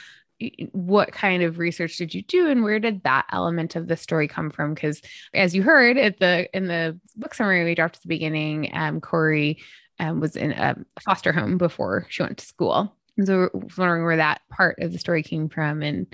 What 0.73 1.13
kind 1.13 1.41
of 1.41 1.57
research 1.57 1.97
did 1.97 2.13
you 2.13 2.21
do, 2.21 2.49
and 2.49 2.63
where 2.63 2.79
did 2.79 3.03
that 3.03 3.27
element 3.31 3.77
of 3.77 3.87
the 3.87 3.95
story 3.95 4.27
come 4.27 4.49
from? 4.49 4.73
Because 4.73 5.01
as 5.33 5.55
you 5.55 5.63
heard 5.63 5.97
at 5.97 6.19
the 6.19 6.49
in 6.55 6.67
the 6.67 6.99
book 7.15 7.33
summary 7.33 7.63
we 7.63 7.75
dropped 7.75 7.97
at 7.97 8.01
the 8.01 8.07
beginning, 8.09 8.69
um, 8.73 8.99
Corey 9.01 9.59
um, 9.99 10.19
was 10.19 10.35
in 10.35 10.51
a 10.51 10.75
foster 11.01 11.31
home 11.31 11.57
before 11.57 12.05
she 12.09 12.23
went 12.23 12.37
to 12.37 12.45
school. 12.45 12.93
So 13.23 13.49
wondering 13.77 14.03
where 14.03 14.17
that 14.17 14.41
part 14.49 14.79
of 14.79 14.91
the 14.91 14.99
story 14.99 15.23
came 15.23 15.49
from 15.49 15.81
and 15.81 16.07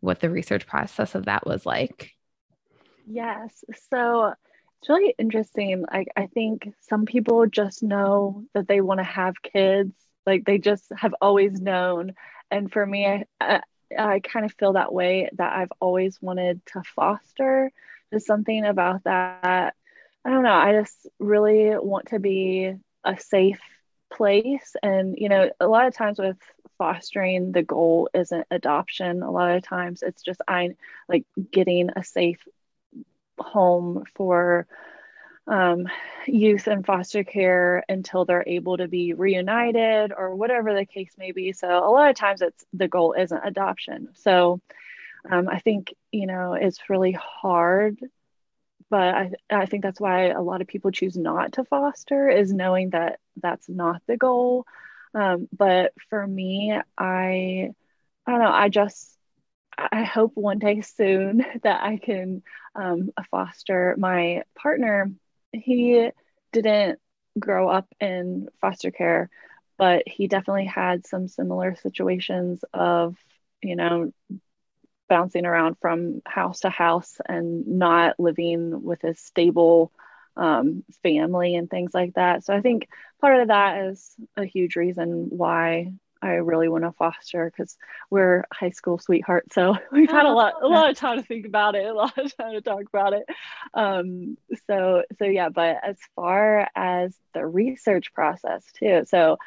what 0.00 0.20
the 0.20 0.30
research 0.30 0.66
process 0.66 1.14
of 1.14 1.26
that 1.26 1.46
was 1.46 1.64
like. 1.66 2.14
Yes. 3.06 3.64
So 3.90 4.34
it's 4.80 4.88
really 4.88 5.14
interesting. 5.18 5.84
Like 5.92 6.08
I 6.16 6.26
think 6.26 6.72
some 6.88 7.04
people 7.04 7.46
just 7.46 7.82
know 7.82 8.44
that 8.54 8.68
they 8.68 8.80
want 8.80 8.98
to 8.98 9.04
have 9.04 9.42
kids. 9.42 9.92
Like 10.26 10.44
they 10.44 10.58
just 10.58 10.84
have 10.96 11.14
always 11.20 11.60
known. 11.60 12.14
And 12.50 12.72
for 12.72 12.84
me, 12.84 13.06
I, 13.06 13.24
I, 13.40 13.60
I 13.98 14.20
kind 14.20 14.44
of 14.44 14.52
feel 14.52 14.74
that 14.74 14.92
way 14.92 15.28
that 15.34 15.52
I've 15.52 15.72
always 15.80 16.20
wanted 16.20 16.64
to 16.66 16.82
foster. 16.94 17.70
There's 18.10 18.26
something 18.26 18.64
about 18.64 19.04
that. 19.04 19.74
I 20.24 20.30
don't 20.30 20.42
know. 20.42 20.52
I 20.52 20.72
just 20.72 21.06
really 21.18 21.76
want 21.76 22.08
to 22.08 22.18
be 22.18 22.74
a 23.04 23.18
safe 23.18 23.60
place. 24.12 24.76
And, 24.82 25.16
you 25.18 25.28
know, 25.28 25.50
a 25.60 25.66
lot 25.66 25.86
of 25.86 25.94
times 25.94 26.18
with 26.18 26.36
fostering, 26.78 27.52
the 27.52 27.62
goal 27.62 28.08
isn't 28.14 28.46
adoption. 28.50 29.22
A 29.22 29.30
lot 29.30 29.56
of 29.56 29.62
times 29.62 30.02
it's 30.02 30.22
just 30.22 30.40
I 30.46 30.70
like 31.08 31.24
getting 31.50 31.90
a 31.96 32.04
safe 32.04 32.40
home 33.40 34.04
for 34.14 34.66
um, 35.46 35.88
youth 36.26 36.68
in 36.68 36.82
foster 36.84 37.24
care 37.24 37.84
until 37.88 38.24
they're 38.24 38.44
able 38.46 38.76
to 38.76 38.88
be 38.88 39.14
reunited 39.14 40.12
or 40.16 40.34
whatever 40.36 40.74
the 40.74 40.86
case 40.86 41.14
may 41.18 41.32
be. 41.32 41.52
So 41.52 41.68
a 41.68 41.90
lot 41.90 42.10
of 42.10 42.16
times 42.16 42.42
it's 42.42 42.64
the 42.72 42.88
goal 42.88 43.14
isn't 43.18 43.42
adoption. 43.44 44.08
So 44.14 44.60
um, 45.30 45.48
I 45.48 45.58
think 45.60 45.94
you 46.12 46.26
know 46.26 46.54
it's 46.54 46.88
really 46.90 47.12
hard, 47.12 47.98
but 48.90 49.14
I 49.14 49.30
I 49.50 49.66
think 49.66 49.82
that's 49.82 50.00
why 50.00 50.28
a 50.28 50.42
lot 50.42 50.60
of 50.60 50.68
people 50.68 50.90
choose 50.90 51.16
not 51.16 51.52
to 51.54 51.64
foster 51.64 52.28
is 52.28 52.52
knowing 52.52 52.90
that 52.90 53.18
that's 53.40 53.68
not 53.68 54.02
the 54.06 54.16
goal. 54.16 54.66
Um, 55.14 55.48
but 55.56 55.92
for 56.10 56.26
me, 56.26 56.78
I 56.98 57.70
I 58.26 58.30
don't 58.30 58.40
know. 58.40 58.52
I 58.52 58.68
just 58.68 59.16
I 59.78 60.02
hope 60.02 60.32
one 60.34 60.58
day 60.58 60.80
soon 60.82 61.44
that 61.62 61.82
I 61.82 61.96
can 61.96 62.42
um, 62.74 63.10
foster 63.30 63.94
my 63.98 64.42
partner. 64.56 65.10
He 65.52 66.10
didn't 66.52 66.98
grow 67.38 67.68
up 67.68 67.86
in 68.00 68.48
foster 68.60 68.90
care, 68.90 69.30
but 69.78 70.02
he 70.06 70.26
definitely 70.28 70.66
had 70.66 71.06
some 71.06 71.28
similar 71.28 71.76
situations 71.76 72.64
of, 72.72 73.16
you 73.62 73.76
know, 73.76 74.12
bouncing 75.08 75.44
around 75.46 75.76
from 75.80 76.20
house 76.26 76.60
to 76.60 76.70
house 76.70 77.18
and 77.26 77.66
not 77.66 78.18
living 78.18 78.82
with 78.82 79.02
a 79.04 79.14
stable 79.14 79.92
um, 80.36 80.84
family 81.02 81.56
and 81.56 81.68
things 81.68 81.92
like 81.92 82.14
that. 82.14 82.44
So 82.44 82.54
I 82.54 82.60
think 82.60 82.88
part 83.20 83.40
of 83.40 83.48
that 83.48 83.86
is 83.86 84.14
a 84.36 84.44
huge 84.44 84.76
reason 84.76 85.26
why 85.30 85.92
I 86.22 86.34
really 86.34 86.68
want 86.68 86.84
to 86.84 86.92
foster 86.92 87.50
because 87.50 87.76
we're 88.10 88.44
high 88.52 88.70
school 88.70 88.98
sweethearts. 88.98 89.54
So 89.54 89.76
we've 89.92 90.10
had 90.10 90.26
a 90.26 90.32
lot, 90.32 90.54
a 90.62 90.68
lot 90.68 90.90
of 90.90 90.96
time 90.96 91.18
to 91.18 91.24
think 91.24 91.46
about 91.46 91.74
it, 91.74 91.86
a 91.86 91.94
lot 91.94 92.16
of 92.18 92.36
time 92.36 92.52
to 92.52 92.60
talk 92.60 92.82
about 92.92 93.12
it. 93.12 93.24
Um, 93.74 94.36
so, 94.66 95.04
so 95.18 95.24
yeah, 95.24 95.48
but 95.48 95.78
as 95.82 95.98
far 96.14 96.68
as 96.74 97.16
the 97.34 97.46
research 97.46 98.12
process 98.12 98.64
too, 98.78 99.04
so 99.06 99.38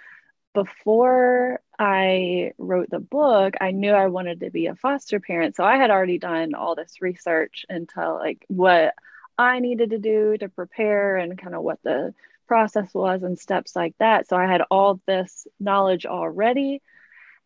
before 0.54 1.60
I 1.80 2.52
wrote 2.58 2.90
the 2.90 3.00
book, 3.00 3.56
I 3.60 3.72
knew 3.72 3.92
I 3.92 4.08
wanted 4.08 4.42
to 4.42 4.52
be 4.52 4.68
a 4.68 4.76
foster 4.76 5.20
parent. 5.20 5.56
So 5.56 5.64
I 5.64 5.78
had 5.78 5.90
already 5.90 6.20
done 6.20 6.54
all 6.54 6.76
this 6.76 7.02
research 7.02 7.66
into 7.70 8.14
like 8.14 8.46
what 8.48 8.94
I 9.38 9.60
needed 9.60 9.92
to 9.92 9.98
do 9.98 10.38
to 10.38 10.50
prepare 10.50 11.18
and 11.18 11.38
kind 11.38 11.56
of 11.56 11.64
what 11.64 11.80
the 11.84 12.14
process 12.48 12.94
was 12.94 13.24
and 13.24 13.38
steps 13.38 13.76
like 13.76 13.96
that. 14.00 14.28
So 14.28 14.38
I 14.38 14.46
had 14.46 14.62
all 14.70 15.02
this 15.06 15.48
knowledge 15.60 16.06
already. 16.06 16.82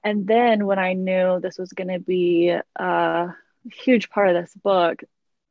And 0.03 0.27
then 0.27 0.65
when 0.65 0.79
I 0.79 0.93
knew 0.93 1.39
this 1.39 1.57
was 1.57 1.73
going 1.73 1.89
to 1.89 1.99
be 1.99 2.55
a 2.75 3.35
huge 3.71 4.09
part 4.09 4.29
of 4.29 4.35
this 4.35 4.53
book, 4.55 5.03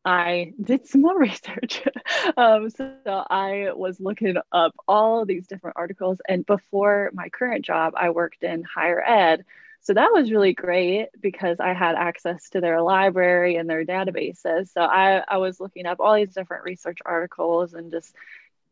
I 0.04 0.52
did 0.62 0.86
some 0.86 1.02
more 1.02 1.18
research. 1.18 1.82
um, 2.36 2.70
so, 2.70 2.94
I 3.06 3.72
was 3.74 4.00
looking 4.00 4.36
up 4.52 4.74
all 4.86 5.26
these 5.26 5.46
different 5.46 5.76
articles. 5.76 6.20
And 6.28 6.46
before 6.46 7.10
my 7.12 7.28
current 7.28 7.64
job, 7.64 7.94
I 7.96 8.10
worked 8.10 8.42
in 8.42 8.62
higher 8.62 9.02
ed. 9.04 9.44
So 9.82 9.94
that 9.94 10.10
was 10.12 10.32
really 10.32 10.52
great 10.52 11.10
because 11.20 11.60
I 11.60 11.72
had 11.72 11.94
access 11.94 12.50
to 12.50 12.60
their 12.60 12.82
library 12.82 13.54
and 13.54 13.70
their 13.70 13.84
databases. 13.84 14.72
So 14.72 14.80
I, 14.80 15.22
I 15.28 15.36
was 15.36 15.60
looking 15.60 15.86
up 15.86 16.00
all 16.00 16.16
these 16.16 16.34
different 16.34 16.64
research 16.64 16.98
articles 17.06 17.72
and 17.72 17.92
just 17.92 18.12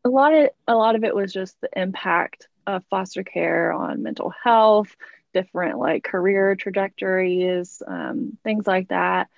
a 0.04 0.08
lot 0.08 0.34
of 0.34 0.50
a 0.68 0.74
lot 0.74 0.96
of 0.96 1.04
it 1.04 1.14
was 1.14 1.32
just 1.32 1.60
the 1.60 1.70
impact 1.76 2.48
of 2.66 2.84
foster 2.90 3.22
care 3.22 3.72
on 3.72 4.02
mental 4.02 4.32
health 4.42 4.94
different 5.32 5.78
like 5.78 6.04
career 6.04 6.54
trajectories 6.54 7.82
um, 7.86 8.38
things 8.44 8.66
like 8.66 8.88
that. 8.88 9.28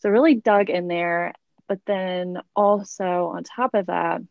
So 0.00 0.08
really 0.10 0.34
dug 0.34 0.70
in 0.70 0.88
there. 0.88 1.34
But 1.68 1.80
then 1.86 2.38
also 2.54 3.26
on 3.34 3.44
top 3.44 3.74
of 3.74 3.86
that 3.86 4.22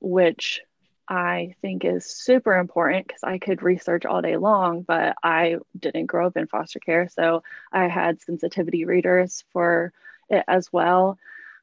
which 0.00 0.60
i 1.08 1.54
think 1.60 1.84
is 1.84 2.06
super 2.06 2.56
important 2.56 3.06
because 3.06 3.22
i 3.24 3.38
could 3.38 3.62
research 3.62 4.04
all 4.04 4.22
day 4.22 4.36
long 4.36 4.82
but 4.82 5.16
i 5.22 5.56
didn't 5.78 6.06
grow 6.06 6.26
up 6.26 6.36
in 6.36 6.46
foster 6.46 6.78
care 6.78 7.08
so 7.08 7.42
i 7.72 7.88
had 7.88 8.20
sensitivity 8.20 8.84
readers 8.84 9.44
for 9.52 9.92
it 10.28 10.44
as 10.48 10.72
well 10.72 11.18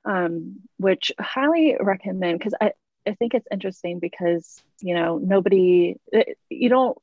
um, 0.06 0.58
which 0.78 1.12
highly 1.20 1.76
recommend 1.80 2.38
because 2.38 2.54
I, 2.62 2.74
I 3.08 3.14
think 3.14 3.34
it's 3.34 3.48
interesting 3.52 4.00
because, 4.00 4.62
you 4.82 4.96
know, 4.96 5.18
nobody, 5.18 5.98
eh, 6.14 6.34
you 6.50 6.70
don't 6.70 6.98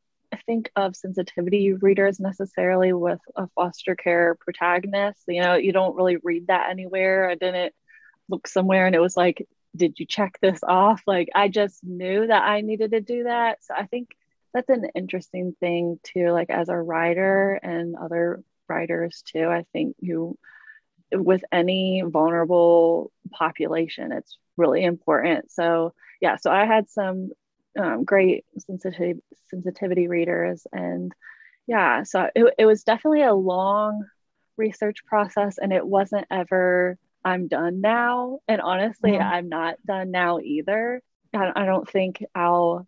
think 0.47 0.71
of 0.77 0.97
sensitivity 0.97 1.73
readers 1.75 2.19
necessarily 2.19 2.93
with 2.93 3.21
a 3.37 3.47
foster 3.49 3.95
care 3.95 4.35
protagonist. 4.41 5.23
You 5.29 5.43
know, 5.43 5.55
you 5.55 5.73
don't 5.73 5.97
really 5.97 6.17
read 6.17 6.49
that 6.49 6.71
anywhere. 6.71 7.29
I 7.29 7.35
didn't 7.35 7.75
look 8.29 8.49
somewhere 8.49 8.87
and 8.87 8.95
it 8.95 9.01
was 9.01 9.17
like, 9.17 9.47
did 9.77 9.99
you 9.99 10.07
check 10.07 10.39
this 10.41 10.61
off? 10.63 11.03
Like, 11.07 11.29
I 11.35 11.49
just 11.49 11.83
knew 11.85 12.27
that 12.27 12.43
I 12.43 12.61
needed 12.61 12.93
to 12.93 13.01
do 13.01 13.25
that. 13.25 13.65
So 13.65 13.75
I 13.75 13.87
think 13.87 14.09
that's 14.53 14.69
an 14.69 14.87
interesting 14.95 15.55
thing 15.61 15.99
too, 16.03 16.31
like 16.31 16.51
as 16.51 16.69
a 16.69 16.77
writer 16.77 17.59
and 17.63 17.97
other 17.97 18.43
writers 18.69 19.23
too. 19.27 19.47
I 19.47 19.65
think 19.73 19.97
you, 20.01 20.39
with 21.11 21.43
any 21.53 22.03
vulnerable 22.05 23.13
population, 23.31 24.13
it's 24.13 24.37
really 24.57 24.85
important. 24.85 25.51
So 25.51 25.95
yeah, 26.21 26.37
so 26.37 26.51
I 26.51 26.67
had 26.67 26.89
some 26.89 27.31
um, 27.79 28.05
great 28.05 28.45
sensitivity 28.59 29.21
sensitivity 29.51 30.09
readers, 30.09 30.67
and 30.73 31.13
yeah, 31.67 32.03
so 32.05 32.29
it, 32.35 32.55
it 32.59 32.67
was 32.67 32.85
definitely 32.85 33.23
a 33.23 33.35
long 33.35 34.05
research 34.57 35.05
process, 35.05 35.59
and 35.59 35.73
it 35.73 35.87
wasn't 35.87 36.27
ever 36.31 36.99
I'm 37.25 37.49
done 37.49 37.81
now. 37.81 38.41
And 38.49 38.61
honestly, 38.61 39.13
mm-hmm. 39.13 39.23
I'm 39.23 39.49
not 39.49 39.77
done 39.87 40.11
now 40.11 40.39
either. 40.41 41.03
I, 41.35 41.53
I 41.55 41.67
don't 41.67 41.89
think 41.89 42.25
I'll 42.35 42.87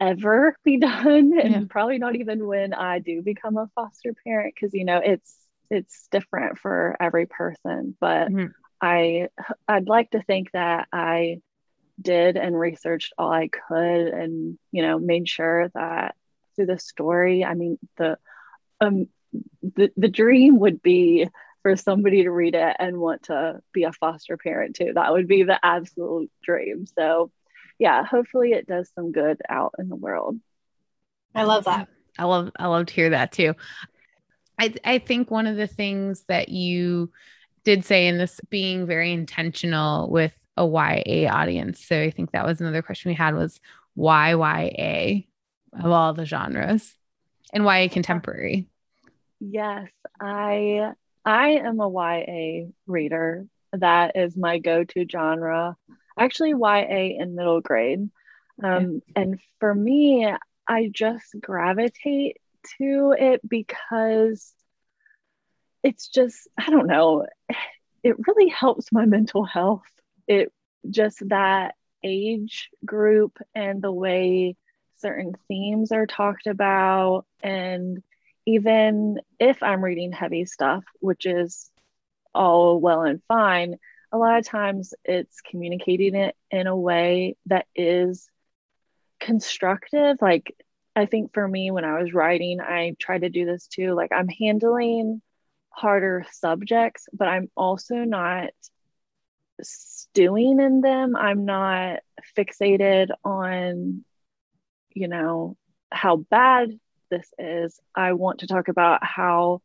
ever 0.00 0.56
be 0.64 0.78
done 0.78 1.38
and 1.38 1.52
yeah. 1.52 1.60
probably 1.68 1.98
not 1.98 2.16
even 2.16 2.46
when 2.46 2.74
I 2.74 2.98
do 2.98 3.22
become 3.22 3.56
a 3.56 3.68
foster 3.74 4.14
parent 4.24 4.54
because 4.54 4.74
you 4.74 4.84
know 4.84 5.00
it's 5.04 5.34
it's 5.70 6.08
different 6.10 6.58
for 6.58 6.96
every 7.00 7.26
person 7.26 7.96
but 8.00 8.28
mm-hmm. 8.28 8.46
I 8.82 9.28
I'd 9.68 9.88
like 9.88 10.10
to 10.10 10.22
think 10.22 10.50
that 10.52 10.88
I 10.92 11.40
did 12.00 12.36
and 12.36 12.58
researched 12.58 13.12
all 13.16 13.30
I 13.30 13.48
could 13.48 14.08
and 14.08 14.58
you 14.72 14.82
know 14.82 14.98
made 14.98 15.28
sure 15.28 15.70
that 15.74 16.16
through 16.56 16.66
the 16.66 16.78
story 16.78 17.44
I 17.44 17.54
mean 17.54 17.78
the 17.96 18.18
um 18.80 19.06
the, 19.62 19.90
the 19.96 20.08
dream 20.08 20.58
would 20.58 20.82
be 20.82 21.28
for 21.62 21.76
somebody 21.76 22.24
to 22.24 22.30
read 22.30 22.56
it 22.56 22.76
and 22.78 22.98
want 22.98 23.24
to 23.24 23.60
be 23.72 23.84
a 23.84 23.92
foster 23.92 24.36
parent 24.36 24.74
too. 24.74 24.92
That 24.94 25.12
would 25.12 25.28
be 25.28 25.44
the 25.44 25.64
absolute 25.64 26.30
dream. 26.42 26.86
So 26.86 27.30
yeah 27.78 28.04
hopefully 28.04 28.52
it 28.52 28.66
does 28.66 28.90
some 28.96 29.12
good 29.12 29.40
out 29.48 29.74
in 29.78 29.88
the 29.88 29.96
world. 29.96 30.38
I 31.34 31.44
love 31.44 31.64
that. 31.64 31.88
I 32.18 32.24
love 32.24 32.50
I 32.58 32.66
love 32.66 32.86
to 32.86 32.94
hear 32.94 33.10
that 33.10 33.30
too. 33.30 33.54
I 34.58 34.74
I 34.84 34.98
think 34.98 35.30
one 35.30 35.46
of 35.46 35.56
the 35.56 35.68
things 35.68 36.24
that 36.28 36.48
you 36.48 37.12
did 37.64 37.84
say 37.84 38.06
in 38.06 38.18
this 38.18 38.40
being 38.50 38.86
very 38.86 39.12
intentional 39.12 40.10
with 40.10 40.32
a 40.56 40.66
YA 40.66 41.30
audience. 41.30 41.84
So 41.84 42.00
I 42.00 42.10
think 42.10 42.32
that 42.32 42.46
was 42.46 42.60
another 42.60 42.82
question 42.82 43.10
we 43.10 43.14
had 43.14 43.34
was 43.34 43.60
why 43.94 44.30
YA 44.30 45.22
of 45.78 45.90
all 45.90 46.12
the 46.12 46.26
genres 46.26 46.94
and 47.52 47.64
YA 47.64 47.88
contemporary? 47.90 48.68
Yes, 49.40 49.88
I 50.20 50.92
I 51.24 51.48
am 51.50 51.80
a 51.80 51.88
YA 51.88 52.68
reader 52.86 53.46
that 53.72 54.16
is 54.16 54.36
my 54.36 54.58
go-to 54.58 55.06
genre. 55.10 55.76
Actually, 56.18 56.50
YA 56.50 57.18
in 57.18 57.34
middle 57.34 57.60
grade. 57.60 58.10
Um, 58.62 59.00
and 59.16 59.40
for 59.60 59.74
me, 59.74 60.30
I 60.68 60.90
just 60.92 61.34
gravitate 61.40 62.36
to 62.78 63.14
it 63.18 63.40
because 63.48 64.52
it's 65.82 66.08
just, 66.08 66.48
I 66.58 66.70
don't 66.70 66.86
know, 66.86 67.26
it 68.02 68.16
really 68.26 68.48
helps 68.48 68.92
my 68.92 69.06
mental 69.06 69.44
health. 69.44 69.82
It 70.26 70.52
just 70.88 71.28
that 71.28 71.74
age 72.02 72.70
group 72.84 73.38
and 73.54 73.80
the 73.80 73.92
way 73.92 74.56
certain 74.98 75.34
themes 75.48 75.92
are 75.92 76.06
talked 76.06 76.46
about. 76.46 77.24
And 77.42 78.02
even 78.46 79.20
if 79.38 79.62
I'm 79.62 79.84
reading 79.84 80.12
heavy 80.12 80.44
stuff, 80.44 80.84
which 81.00 81.26
is 81.26 81.70
all 82.34 82.80
well 82.80 83.02
and 83.02 83.22
fine, 83.28 83.76
a 84.10 84.18
lot 84.18 84.38
of 84.38 84.46
times 84.46 84.94
it's 85.04 85.40
communicating 85.40 86.14
it 86.14 86.36
in 86.50 86.66
a 86.66 86.76
way 86.76 87.36
that 87.46 87.66
is 87.74 88.28
constructive. 89.20 90.18
Like, 90.20 90.54
I 90.94 91.06
think 91.06 91.32
for 91.32 91.46
me, 91.46 91.70
when 91.70 91.84
I 91.84 92.02
was 92.02 92.12
writing, 92.12 92.60
I 92.60 92.94
tried 92.98 93.22
to 93.22 93.30
do 93.30 93.46
this 93.46 93.66
too. 93.66 93.94
Like, 93.94 94.12
I'm 94.12 94.28
handling 94.28 95.22
harder 95.74 96.24
subjects, 96.30 97.08
but 97.12 97.28
I'm 97.28 97.50
also 97.56 97.96
not 97.96 98.50
stewing 99.62 100.60
in 100.60 100.80
them. 100.80 101.16
I'm 101.16 101.44
not 101.44 102.00
fixated 102.36 103.08
on, 103.24 104.04
you 104.94 105.08
know, 105.08 105.56
how 105.90 106.16
bad 106.16 106.78
this 107.10 107.28
is. 107.38 107.78
I 107.94 108.12
want 108.12 108.40
to 108.40 108.46
talk 108.46 108.68
about 108.68 109.04
how 109.04 109.60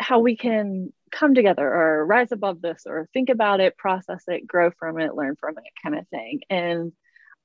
how 0.00 0.20
we 0.20 0.36
can 0.36 0.92
come 1.10 1.34
together 1.34 1.66
or 1.66 2.06
rise 2.06 2.30
above 2.30 2.60
this 2.60 2.84
or 2.86 3.08
think 3.12 3.30
about 3.30 3.60
it, 3.60 3.76
process 3.76 4.22
it, 4.28 4.46
grow 4.46 4.70
from 4.70 5.00
it, 5.00 5.14
learn 5.14 5.34
from 5.36 5.58
it, 5.58 5.64
kind 5.82 5.98
of 5.98 6.06
thing. 6.08 6.40
And 6.48 6.92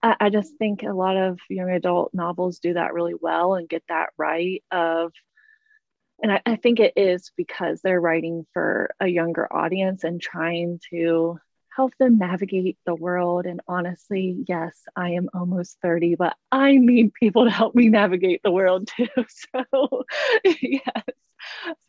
I, 0.03 0.15
I 0.19 0.29
just 0.29 0.55
think 0.57 0.83
a 0.83 0.93
lot 0.93 1.17
of 1.17 1.39
young 1.49 1.71
adult 1.71 2.13
novels 2.13 2.59
do 2.59 2.73
that 2.73 2.93
really 2.93 3.15
well 3.19 3.55
and 3.55 3.67
get 3.67 3.83
that 3.89 4.09
right 4.17 4.63
of 4.71 5.13
and 6.23 6.31
I, 6.31 6.41
I, 6.45 6.55
think 6.55 6.79
it 6.79 6.93
is 6.95 7.31
because 7.37 7.81
they're 7.81 8.01
writing 8.01 8.47
for 8.53 8.95
a 8.99 9.07
younger 9.07 9.51
audience 9.53 10.03
and 10.03 10.21
trying 10.21 10.79
to 10.89 11.37
help 11.75 11.93
them 11.99 12.17
navigate 12.17 12.77
the 12.85 12.95
world. 12.95 13.45
And 13.45 13.61
honestly, 13.67 14.43
yes, 14.47 14.75
I 14.95 15.11
am 15.11 15.29
almost 15.33 15.77
30, 15.81 16.15
but 16.15 16.35
I 16.51 16.77
need 16.77 17.13
people 17.13 17.45
to 17.45 17.51
help 17.51 17.75
me 17.75 17.89
navigate 17.89 18.41
the 18.43 18.51
world 18.51 18.87
too. 18.87 19.07
So, 19.27 20.03
yes. 20.45 21.03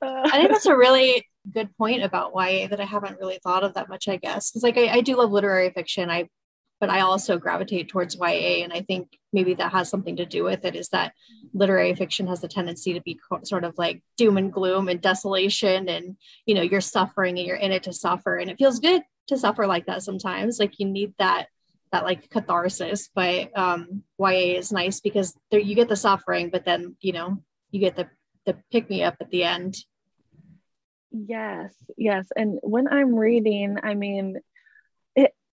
Uh, 0.03 0.23
I 0.25 0.31
think 0.31 0.51
that's 0.51 0.67
a 0.67 0.77
really 0.77 1.29
good 1.53 1.75
point 1.77 2.03
about 2.03 2.33
YA 2.35 2.67
that 2.69 2.81
I 2.81 2.85
haven't 2.85 3.21
really 3.21 3.39
thought 3.43 3.63
of 3.63 3.75
that 3.75 3.89
much, 3.89 4.09
I 4.09 4.17
guess. 4.17 4.51
Because, 4.51 4.65
like, 4.65 4.77
I, 4.77 4.89
I 4.89 5.01
do 5.01 5.17
love 5.17 5.31
literary 5.31 5.71
fiction. 5.71 6.11
I 6.11 6.29
but 6.85 6.93
I 6.93 7.01
also 7.01 7.39
gravitate 7.39 7.89
towards 7.89 8.15
YA. 8.15 8.63
And 8.63 8.71
I 8.71 8.83
think 8.83 9.19
maybe 9.33 9.55
that 9.55 9.73
has 9.73 9.89
something 9.89 10.17
to 10.17 10.27
do 10.27 10.45
with 10.45 10.67
it 10.67 10.77
is 10.77 10.91
that 10.91 11.15
literary 11.55 11.95
fiction 11.95 12.27
has 12.27 12.45
a 12.45 12.49
tendency 12.49 12.93
to 12.93 13.01
be 13.01 13.19
sort 13.45 13.65
of 13.65 13.73
like 13.79 14.03
doom 14.19 14.37
and 14.37 14.53
gloom 14.53 14.91
and 14.91 15.01
desolation. 15.01 15.89
And, 15.89 16.19
you 16.45 16.55
know, 16.55 16.61
you're 16.61 16.83
suffering 16.83 17.39
and 17.39 17.47
you're 17.47 17.57
in 17.57 17.73
it 17.73 17.85
to 17.85 17.95
suffer. 17.95 18.37
And 18.37 18.51
it 18.51 18.59
feels 18.59 18.81
good 18.81 19.01
to 19.29 19.39
suffer 19.39 19.67
like 19.67 19.87
that 19.87 20.03
sometimes. 20.03 20.59
Like 20.59 20.79
you 20.79 20.85
need 20.85 21.15
that 21.19 21.47
that 21.91 22.05
like 22.05 22.29
catharsis 22.29 23.09
but 23.15 23.57
um 23.57 24.03
ya 24.19 24.27
is 24.27 24.73
nice 24.73 25.01
because 25.01 25.39
there 25.53 25.61
you 25.61 25.77
get 25.77 25.89
the 25.89 25.95
suffering 25.95 26.51
but 26.51 26.65
then 26.65 26.97
you 27.01 27.13
know 27.13 27.41
you 27.71 27.79
get 27.79 27.95
the 27.95 28.09
the 28.47 28.57
pick 28.73 28.91
me 28.91 29.05
up 29.05 29.15
at 29.21 29.31
the 29.31 29.45
end 29.45 29.77
yes 31.13 31.73
yes 31.97 32.27
and 32.35 32.59
when 32.63 32.89
i'm 32.89 33.15
reading 33.15 33.79
i 33.85 33.95
mean 33.95 34.41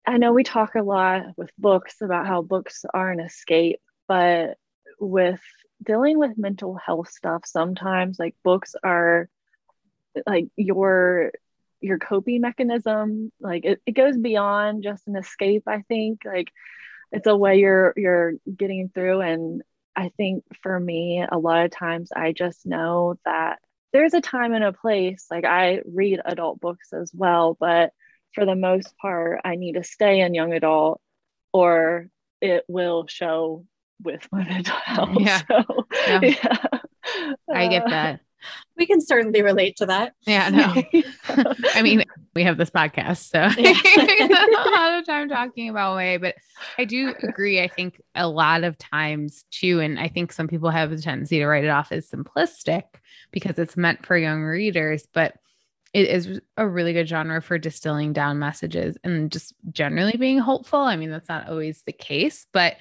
I 0.06 0.16
know 0.16 0.32
we 0.32 0.44
talk 0.44 0.74
a 0.74 0.82
lot 0.82 1.36
with 1.36 1.50
books 1.58 2.00
about 2.00 2.26
how 2.26 2.42
books 2.42 2.84
are 2.92 3.10
an 3.10 3.20
escape, 3.20 3.80
but 4.08 4.56
with 4.98 5.40
dealing 5.82 6.18
with 6.18 6.38
mental 6.38 6.74
health 6.74 7.10
stuff, 7.10 7.42
sometimes 7.46 8.18
like 8.18 8.34
books 8.42 8.74
are 8.82 9.28
like 10.26 10.46
your 10.56 11.32
your 11.80 11.98
coping 11.98 12.40
mechanism. 12.40 13.32
Like 13.40 13.64
it, 13.64 13.80
it 13.86 13.92
goes 13.92 14.16
beyond 14.16 14.82
just 14.82 15.06
an 15.08 15.16
escape, 15.16 15.64
I 15.66 15.82
think. 15.82 16.22
Like 16.24 16.50
it's 17.12 17.26
a 17.26 17.36
way 17.36 17.58
you're 17.58 17.92
you're 17.96 18.32
getting 18.54 18.90
through. 18.92 19.20
And 19.20 19.62
I 19.96 20.10
think 20.16 20.44
for 20.62 20.78
me, 20.78 21.24
a 21.30 21.38
lot 21.38 21.64
of 21.64 21.70
times 21.70 22.10
I 22.14 22.32
just 22.32 22.66
know 22.66 23.16
that 23.24 23.58
there's 23.92 24.14
a 24.14 24.20
time 24.20 24.52
and 24.52 24.64
a 24.64 24.72
place. 24.72 25.26
Like 25.30 25.44
I 25.44 25.80
read 25.84 26.20
adult 26.24 26.60
books 26.60 26.92
as 26.92 27.10
well, 27.14 27.56
but 27.58 27.92
for 28.34 28.46
the 28.46 28.54
most 28.54 28.96
part, 28.98 29.40
I 29.44 29.56
need 29.56 29.74
to 29.74 29.84
stay 29.84 30.20
in 30.20 30.34
young 30.34 30.52
adult 30.52 31.00
or 31.52 32.08
it 32.40 32.64
will 32.68 33.06
show 33.06 33.66
with 34.02 34.26
my 34.32 34.44
mental 34.44 34.76
health. 34.76 35.10
Yeah. 35.18 35.42
So, 35.48 35.86
yeah. 36.06 36.20
yeah. 36.22 36.56
I 37.52 37.68
get 37.68 37.84
uh, 37.84 37.90
that. 37.90 38.20
We 38.76 38.86
can 38.86 39.00
certainly 39.00 39.42
relate 39.42 39.76
to 39.76 39.86
that. 39.86 40.14
Yeah, 40.22 40.48
no. 40.48 40.82
I 41.74 41.82
mean, 41.82 42.04
we 42.34 42.42
have 42.44 42.56
this 42.56 42.70
podcast, 42.70 43.28
so 43.28 43.40
a 43.40 44.70
lot 44.70 44.98
of 44.98 45.04
time 45.04 45.28
talking 45.28 45.68
about 45.68 45.96
way, 45.96 46.16
but 46.16 46.36
I 46.78 46.84
do 46.86 47.14
agree. 47.22 47.60
I 47.60 47.68
think 47.68 48.00
a 48.14 48.26
lot 48.26 48.64
of 48.64 48.78
times 48.78 49.44
too, 49.50 49.80
and 49.80 49.98
I 49.98 50.08
think 50.08 50.32
some 50.32 50.48
people 50.48 50.70
have 50.70 50.92
a 50.92 50.96
tendency 50.96 51.38
to 51.38 51.46
write 51.46 51.64
it 51.64 51.70
off 51.70 51.92
as 51.92 52.08
simplistic 52.08 52.84
because 53.30 53.58
it's 53.58 53.76
meant 53.76 54.06
for 54.06 54.16
young 54.16 54.42
readers, 54.42 55.06
but 55.12 55.34
it 55.92 56.08
is 56.08 56.40
a 56.56 56.68
really 56.68 56.92
good 56.92 57.08
genre 57.08 57.42
for 57.42 57.58
distilling 57.58 58.12
down 58.12 58.38
messages 58.38 58.96
and 59.02 59.32
just 59.32 59.54
generally 59.70 60.16
being 60.16 60.38
hopeful. 60.38 60.80
I 60.80 60.96
mean, 60.96 61.10
that's 61.10 61.28
not 61.28 61.48
always 61.48 61.82
the 61.82 61.92
case, 61.92 62.46
but 62.52 62.76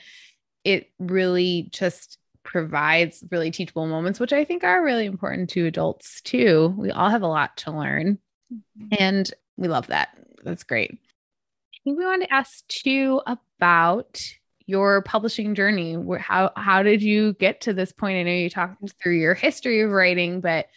it 0.64 0.92
really 1.00 1.70
just 1.72 2.20
provides 2.44 3.24
really 3.32 3.52
teachable 3.52 3.88
moments, 3.88 4.20
which 4.20 4.34
I 4.34 4.44
think 4.44 4.64
are 4.64 4.84
really 4.84 5.06
important 5.06 5.50
to 5.52 5.66
adults 5.66 6.22
too. 6.22 6.74
We 6.78 6.92
all 6.92 7.10
have 7.10 7.24
a 7.24 7.28
lot 7.28 7.58
to 7.58 7.72
learn, 7.72 8.20
mm-hmm. 8.54 8.96
and 9.00 9.32
we 9.58 9.68
love 9.68 9.88
that. 9.88 10.10
That's 10.44 10.64
great. 10.64 10.92
I 10.92 11.78
think 11.84 11.98
we 11.98 12.06
want 12.06 12.24
to 12.24 12.34
ask 12.34 12.68
too 12.68 13.22
about 13.26 14.22
your 14.68 15.02
publishing 15.02 15.56
journey. 15.56 15.98
How 16.20 16.52
how 16.56 16.84
did 16.84 17.02
you 17.02 17.34
get 17.34 17.62
to 17.62 17.74
this 17.74 17.92
point? 17.92 18.18
I 18.18 18.24
know 18.24 18.32
you 18.32 18.50
talked 18.50 18.94
through 19.02 19.18
your 19.18 19.34
history 19.34 19.82
of 19.82 19.90
writing, 19.90 20.42
but 20.42 20.68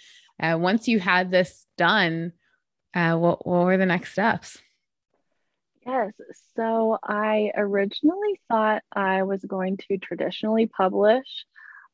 uh, 0.43 0.59
once 0.59 0.89
you 0.89 0.99
had 0.99 1.31
this 1.31 1.67
done, 1.79 2.33
uh, 2.95 3.17
what, 3.17 3.47
what 3.47 3.65
were 3.65 3.77
the 3.77 3.87
next 3.87 4.13
steps? 4.13 4.59
Yes. 5.87 6.13
So 6.57 6.99
I 7.03 7.53
originally 7.57 8.41
thought 8.49 8.83
I 8.93 9.23
was 9.23 9.43
going 9.45 9.79
to 9.89 9.99
traditionally 9.99 10.67
publish. 10.67 11.27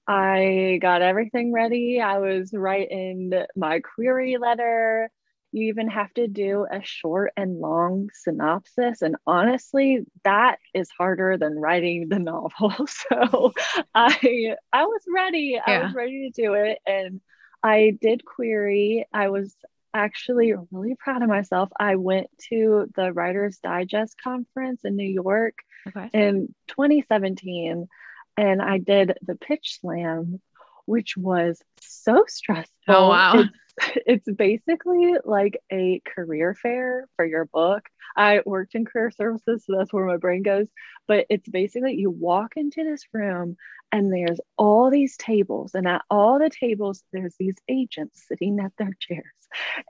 I 0.07 0.79
got 0.81 1.03
everything 1.03 1.53
ready. 1.53 2.01
I 2.01 2.19
was 2.19 2.53
writing 2.53 3.33
my 3.55 3.81
query 3.81 4.39
letter. 4.39 5.11
You 5.53 5.69
even 5.69 5.89
have 5.89 6.13
to 6.15 6.29
do 6.29 6.67
a 6.71 6.83
short 6.83 7.33
and 7.37 7.59
long 7.59 8.09
synopsis. 8.13 9.03
And 9.03 9.17
honestly, 9.27 10.05
that 10.25 10.59
is 10.75 10.91
harder 10.99 11.37
than 11.37 11.59
writing 11.59 12.09
the 12.09 12.19
novel. 12.19 12.73
So 12.87 13.53
I 13.95 14.57
I 14.73 14.85
was 14.85 15.03
ready. 15.15 15.59
Yeah. 15.67 15.81
I 15.81 15.85
was 15.85 15.95
ready 15.95 16.31
to 16.31 16.43
do 16.43 16.55
it. 16.55 16.79
And 16.87 17.21
I 17.62 17.97
did 18.01 18.25
query. 18.25 19.07
I 19.12 19.29
was 19.29 19.55
actually 19.94 20.55
really 20.71 20.94
proud 20.99 21.23
of 21.23 21.29
myself. 21.29 21.71
I 21.79 21.97
went 21.97 22.29
to 22.51 22.90
the 22.94 23.12
Writers 23.12 23.59
Digest 23.59 24.16
conference 24.23 24.83
in 24.85 24.97
New 24.97 25.09
York 25.09 25.55
okay. 25.88 26.11
in 26.12 26.55
2017 26.68 27.88
and 28.37 28.62
I 28.62 28.79
did 28.79 29.18
the 29.23 29.35
pitch 29.35 29.79
slam, 29.81 30.40
which 30.87 31.16
was 31.16 31.61
so 31.81 32.25
stressful. 32.29 32.73
Oh, 32.87 33.09
wow. 33.09 33.40
It's, 33.40 33.51
it's 34.07 34.31
basically 34.31 35.14
like 35.25 35.61
a 35.73 36.01
career 36.05 36.55
fair 36.55 37.09
for 37.16 37.25
your 37.25 37.47
book. 37.47 37.88
I 38.19 38.43
worked 38.45 38.75
in 38.75 38.85
career 38.85 39.11
services, 39.13 39.65
so 39.65 39.77
that's 39.79 39.93
where 39.93 40.05
my 40.05 40.17
brain 40.17 40.43
goes. 40.43 40.67
But 41.07 41.27
it's 41.31 41.49
basically 41.49 41.95
you 41.95 42.11
walk 42.11 42.55
into 42.57 42.85
this 42.85 43.05
room 43.13 43.57
and 43.93 44.13
there's 44.13 44.41
all 44.59 44.91
these 44.91 45.17
tables, 45.17 45.75
and 45.75 45.89
at 45.89 46.03
all 46.11 46.39
the 46.39 46.51
tables, 46.51 47.03
there's 47.13 47.35
these 47.39 47.57
agents 47.69 48.27
sitting 48.29 48.59
at 48.61 48.73
their 48.77 48.95
chairs, 49.01 49.25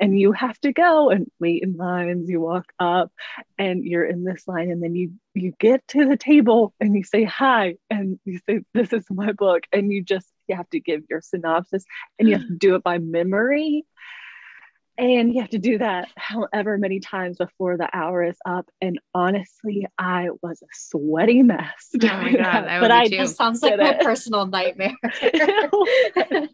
and 0.01 0.19
you 0.19 0.31
have 0.33 0.57
to 0.61 0.73
go 0.73 1.11
and 1.11 1.29
wait 1.41 1.65
in 1.65 1.77
lines. 1.77 2.29
You 2.29 2.41
walk 2.41 2.67
up, 2.79 3.11
and 3.59 3.85
you're 3.85 4.05
in 4.05 4.23
this 4.23 4.47
line, 4.47 4.71
and 4.71 4.83
then 4.83 4.95
you 4.95 5.13
you 5.35 5.53
get 5.59 5.87
to 5.89 6.05
the 6.07 6.17
table 6.17 6.75
and 6.81 6.95
you 6.95 7.03
say 7.03 7.25
hi, 7.25 7.75
and 7.91 8.21
you 8.25 8.39
say, 8.49 8.61
"This 8.73 8.93
is 8.93 9.05
my 9.11 9.33
book," 9.33 9.65
and 9.73 9.93
you 9.93 10.03
just 10.05 10.29
you 10.47 10.55
have 10.55 10.71
to 10.71 10.81
give 10.81 11.03
your 11.11 11.21
synopsis, 11.21 11.85
and 12.19 12.29
you 12.29 12.37
have 12.37 12.47
to 12.47 12.57
do 12.57 12.77
it 12.77 12.85
by 12.85 12.99
memory 12.99 13.85
and 14.99 15.33
you 15.33 15.41
have 15.41 15.51
to 15.51 15.59
do 15.59 15.79
that 15.79 16.09
however 16.17 16.77
many 16.77 16.99
times 16.99 17.39
before 17.39 17.77
the 17.77 17.89
hour 17.97 18.25
is 18.25 18.37
up. 18.45 18.69
And 18.81 18.99
honestly, 19.15 19.87
I 19.97 20.31
was 20.43 20.61
a 20.61 20.67
sweaty 20.73 21.43
mess. 21.43 21.91
Oh 21.95 22.07
my 22.07 22.33
god! 22.33 22.65
That. 22.65 22.69
I 22.69 22.81
but 22.81 22.91
I 22.91 23.09
just 23.09 23.37
sounds 23.37 23.63
like 23.63 23.79
my 23.79 23.95
personal 23.95 24.47
nightmare. 24.47 24.97
it 25.03 26.51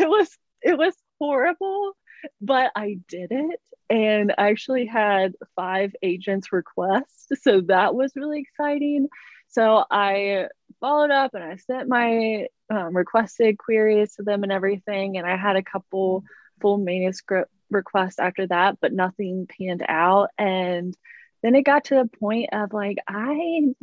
was 0.00 0.36
it 0.60 0.76
was 0.76 0.94
horrible, 1.20 1.92
but 2.40 2.72
I 2.74 2.98
did 3.08 3.30
it, 3.30 3.60
and 3.88 4.34
I 4.36 4.50
actually 4.50 4.86
had 4.86 5.34
five 5.54 5.94
agents 6.02 6.52
request. 6.52 7.32
So 7.42 7.60
that 7.62 7.94
was 7.94 8.12
really 8.16 8.40
exciting. 8.40 9.08
So 9.50 9.84
I 9.90 10.48
followed 10.80 11.10
up 11.10 11.34
and 11.34 11.42
I 11.42 11.56
sent 11.56 11.88
my 11.88 12.46
um, 12.70 12.94
requested 12.94 13.56
queries 13.56 14.14
to 14.16 14.22
them 14.22 14.42
and 14.42 14.52
everything. 14.52 15.16
And 15.16 15.26
I 15.26 15.36
had 15.36 15.56
a 15.56 15.62
couple 15.62 16.22
full 16.60 16.78
manuscript 16.78 17.50
requests 17.70 18.18
after 18.18 18.46
that, 18.46 18.78
but 18.80 18.92
nothing 18.92 19.46
panned 19.46 19.84
out. 19.86 20.30
And 20.38 20.96
then 21.42 21.54
it 21.54 21.62
got 21.62 21.84
to 21.86 21.94
the 21.94 22.18
point 22.18 22.50
of 22.52 22.72
like, 22.72 22.98
I 23.08 23.74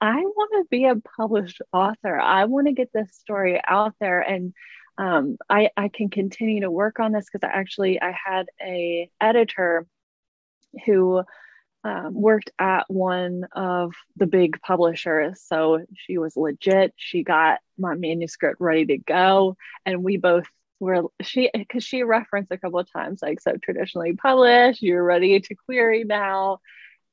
I 0.00 0.16
want 0.16 0.52
to 0.54 0.68
be 0.70 0.86
a 0.86 0.96
published 0.96 1.60
author. 1.72 2.18
I 2.18 2.46
want 2.46 2.68
to 2.68 2.72
get 2.72 2.90
this 2.92 3.14
story 3.16 3.60
out 3.66 3.94
there 4.00 4.20
and 4.20 4.54
um, 4.96 5.38
I, 5.48 5.70
I 5.76 5.88
can 5.88 6.10
continue 6.10 6.60
to 6.60 6.70
work 6.70 7.00
on 7.00 7.12
this 7.12 7.26
because 7.30 7.46
I 7.46 7.58
actually 7.58 8.00
I 8.00 8.12
had 8.12 8.46
a 8.62 9.10
editor 9.20 9.86
who 10.84 11.22
um, 11.84 12.12
worked 12.12 12.50
at 12.58 12.84
one 12.88 13.46
of 13.52 13.94
the 14.16 14.26
big 14.26 14.60
publishers. 14.60 15.42
So 15.46 15.84
she 15.94 16.18
was 16.18 16.36
legit. 16.36 16.92
She 16.96 17.22
got 17.22 17.60
my 17.78 17.94
manuscript 17.94 18.60
ready 18.60 18.84
to 18.86 18.98
go. 18.98 19.56
And 19.86 20.04
we 20.04 20.18
both 20.18 20.46
were, 20.80 21.04
she, 21.22 21.50
because 21.54 21.84
she 21.84 22.02
referenced 22.02 22.50
a 22.50 22.58
couple 22.58 22.78
of 22.78 22.90
times, 22.90 23.20
like, 23.22 23.40
so 23.40 23.52
traditionally 23.62 24.14
published, 24.14 24.82
you're 24.82 25.04
ready 25.04 25.40
to 25.40 25.54
query 25.54 26.04
now. 26.04 26.58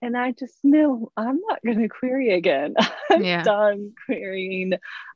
And 0.02 0.16
I 0.16 0.32
just 0.32 0.56
knew 0.64 1.12
I'm 1.18 1.40
not 1.48 1.60
going 1.66 1.80
to 1.80 1.90
query 1.90 2.34
again. 2.34 2.76
I'm 3.12 3.24
yeah. 3.24 3.44
done 3.44 3.94
querying. 4.06 4.74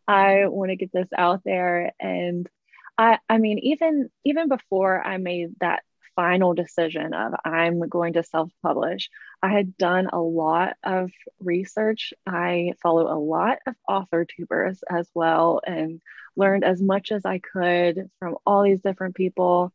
I 0.07 0.47
want 0.47 0.69
to 0.69 0.75
get 0.75 0.91
this 0.91 1.09
out 1.17 1.41
there. 1.45 1.91
And 1.99 2.49
I, 2.97 3.19
I 3.29 3.37
mean, 3.37 3.59
even 3.59 4.09
even 4.25 4.47
before 4.49 5.01
I 5.01 5.17
made 5.17 5.51
that 5.59 5.83
final 6.15 6.53
decision 6.53 7.13
of 7.13 7.33
I'm 7.45 7.87
going 7.87 8.13
to 8.13 8.23
self 8.23 8.49
publish, 8.61 9.09
I 9.41 9.49
had 9.49 9.77
done 9.77 10.09
a 10.11 10.19
lot 10.19 10.75
of 10.83 11.11
research. 11.39 12.13
I 12.27 12.73
follow 12.81 13.07
a 13.07 13.17
lot 13.17 13.59
of 13.65 13.75
author 13.87 14.25
tubers 14.25 14.83
as 14.89 15.09
well 15.13 15.61
and 15.65 16.01
learned 16.35 16.63
as 16.63 16.81
much 16.81 17.11
as 17.11 17.25
I 17.25 17.39
could 17.39 18.09
from 18.19 18.37
all 18.45 18.63
these 18.63 18.81
different 18.81 19.15
people. 19.15 19.71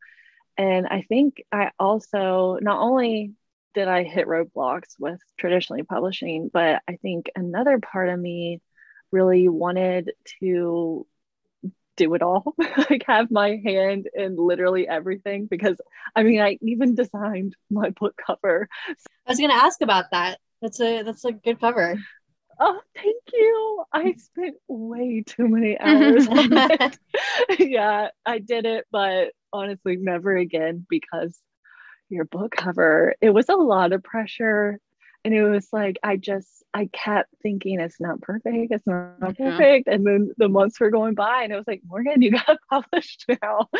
And 0.57 0.87
I 0.87 1.03
think 1.03 1.43
I 1.51 1.71
also 1.79 2.57
not 2.61 2.79
only 2.79 3.33
did 3.73 3.87
I 3.87 4.03
hit 4.03 4.27
roadblocks 4.27 4.95
with 4.99 5.19
traditionally 5.37 5.83
publishing, 5.83 6.49
but 6.51 6.81
I 6.87 6.95
think 6.95 7.29
another 7.35 7.79
part 7.79 8.09
of 8.09 8.19
me 8.19 8.59
really 9.11 9.47
wanted 9.49 10.11
to 10.39 11.05
do 11.95 12.13
it 12.13 12.21
all, 12.21 12.55
like 12.89 13.03
have 13.07 13.29
my 13.29 13.59
hand 13.63 14.07
in 14.15 14.35
literally 14.35 14.87
everything. 14.87 15.47
Because 15.47 15.77
I 16.15 16.23
mean, 16.23 16.41
I 16.41 16.57
even 16.61 16.95
designed 16.95 17.55
my 17.69 17.89
book 17.91 18.19
cover. 18.25 18.69
I 18.87 19.31
was 19.31 19.37
going 19.37 19.49
to 19.49 19.55
ask 19.55 19.81
about 19.81 20.05
that. 20.11 20.39
That's 20.61 20.79
a 20.79 21.03
that's 21.03 21.25
a 21.25 21.33
good 21.33 21.59
cover. 21.59 21.99
Oh, 22.59 22.79
thank 22.95 23.23
you. 23.33 23.83
I 23.93 24.15
spent 24.17 24.55
way 24.67 25.23
too 25.25 25.47
many 25.47 25.79
hours 25.79 26.27
mm-hmm. 26.27 26.57
on 26.57 26.71
it. 26.71 26.99
yeah, 27.69 28.09
I 28.25 28.39
did 28.39 28.65
it, 28.65 28.85
but 28.91 29.33
honestly, 29.53 29.95
never 29.97 30.35
again 30.35 30.85
because 30.89 31.37
your 32.09 32.25
book 32.25 32.51
cover, 32.55 33.15
it 33.21 33.29
was 33.29 33.49
a 33.49 33.55
lot 33.55 33.93
of 33.93 34.03
pressure. 34.03 34.79
And 35.25 35.33
it 35.33 35.43
was 35.43 35.67
like 35.73 35.97
i 36.03 36.15
just 36.15 36.47
i 36.73 36.89
kept 36.93 37.29
thinking 37.43 37.81
it's 37.81 37.99
not 37.99 38.21
perfect. 38.21 38.71
It's 38.71 38.87
not 38.87 39.19
perfect. 39.19 39.89
And 39.89 40.07
then 40.07 40.31
the 40.37 40.47
months 40.47 40.79
were 40.79 40.91
going 40.91 41.15
by 41.15 41.43
and 41.43 41.51
it 41.51 41.57
was 41.57 41.67
like 41.67 41.81
morgan 41.85 42.21
you 42.21 42.31
got 42.31 42.57
published 42.69 43.25
now. 43.41 43.67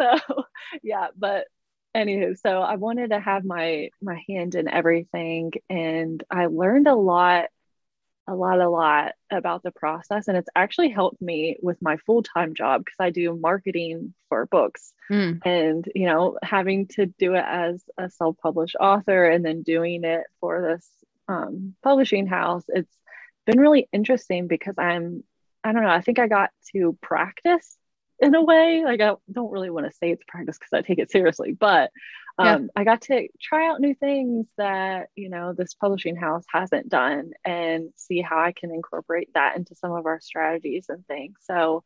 So 0.00 0.44
yeah 0.82 1.08
but 1.16 1.46
anywho 1.96 2.36
so 2.36 2.60
i 2.60 2.74
wanted 2.74 3.10
to 3.10 3.20
have 3.20 3.44
my 3.44 3.90
my 4.02 4.20
hand 4.28 4.56
in 4.56 4.66
everything 4.68 5.52
and 5.70 6.22
i 6.28 6.46
learned 6.46 6.88
a 6.88 6.96
lot 6.96 7.44
a 8.26 8.34
lot, 8.34 8.60
a 8.60 8.68
lot 8.68 9.12
about 9.30 9.62
the 9.62 9.70
process. 9.70 10.28
And 10.28 10.36
it's 10.36 10.48
actually 10.54 10.90
helped 10.90 11.20
me 11.20 11.56
with 11.62 11.80
my 11.82 11.96
full 11.98 12.22
time 12.22 12.54
job 12.54 12.84
because 12.84 12.96
I 12.98 13.10
do 13.10 13.36
marketing 13.36 14.14
for 14.28 14.46
books. 14.46 14.92
Mm. 15.10 15.40
And, 15.44 15.88
you 15.94 16.06
know, 16.06 16.38
having 16.42 16.86
to 16.88 17.06
do 17.06 17.34
it 17.34 17.44
as 17.46 17.82
a 17.98 18.10
self 18.10 18.36
published 18.42 18.76
author 18.80 19.28
and 19.28 19.44
then 19.44 19.62
doing 19.62 20.04
it 20.04 20.24
for 20.40 20.62
this 20.62 20.88
um, 21.28 21.74
publishing 21.82 22.26
house, 22.26 22.64
it's 22.68 22.96
been 23.46 23.60
really 23.60 23.88
interesting 23.92 24.46
because 24.46 24.74
I'm, 24.78 25.22
I 25.62 25.72
don't 25.72 25.82
know, 25.82 25.90
I 25.90 26.00
think 26.00 26.18
I 26.18 26.28
got 26.28 26.50
to 26.72 26.96
practice 27.02 27.76
in 28.20 28.34
a 28.34 28.42
way. 28.42 28.82
Like, 28.84 29.00
I 29.00 29.14
don't 29.30 29.52
really 29.52 29.70
want 29.70 29.86
to 29.86 29.96
say 29.96 30.10
it's 30.10 30.24
practice 30.26 30.58
because 30.58 30.72
I 30.72 30.82
take 30.82 30.98
it 30.98 31.10
seriously, 31.10 31.52
but 31.52 31.90
um, 32.38 32.64
yeah. 32.64 32.68
I 32.76 32.84
got 32.84 33.02
to 33.02 33.28
try 33.40 33.68
out 33.68 33.80
new 33.80 33.94
things 33.94 34.46
that 34.58 35.08
you 35.14 35.28
know 35.28 35.52
this 35.52 35.74
publishing 35.74 36.16
house 36.16 36.44
hasn't 36.52 36.88
done 36.88 37.30
and 37.44 37.90
see 37.96 38.20
how 38.20 38.38
I 38.38 38.52
can 38.52 38.72
incorporate 38.72 39.30
that 39.34 39.56
into 39.56 39.74
some 39.76 39.92
of 39.92 40.06
our 40.06 40.20
strategies 40.20 40.86
and 40.88 41.06
things. 41.06 41.38
So 41.42 41.84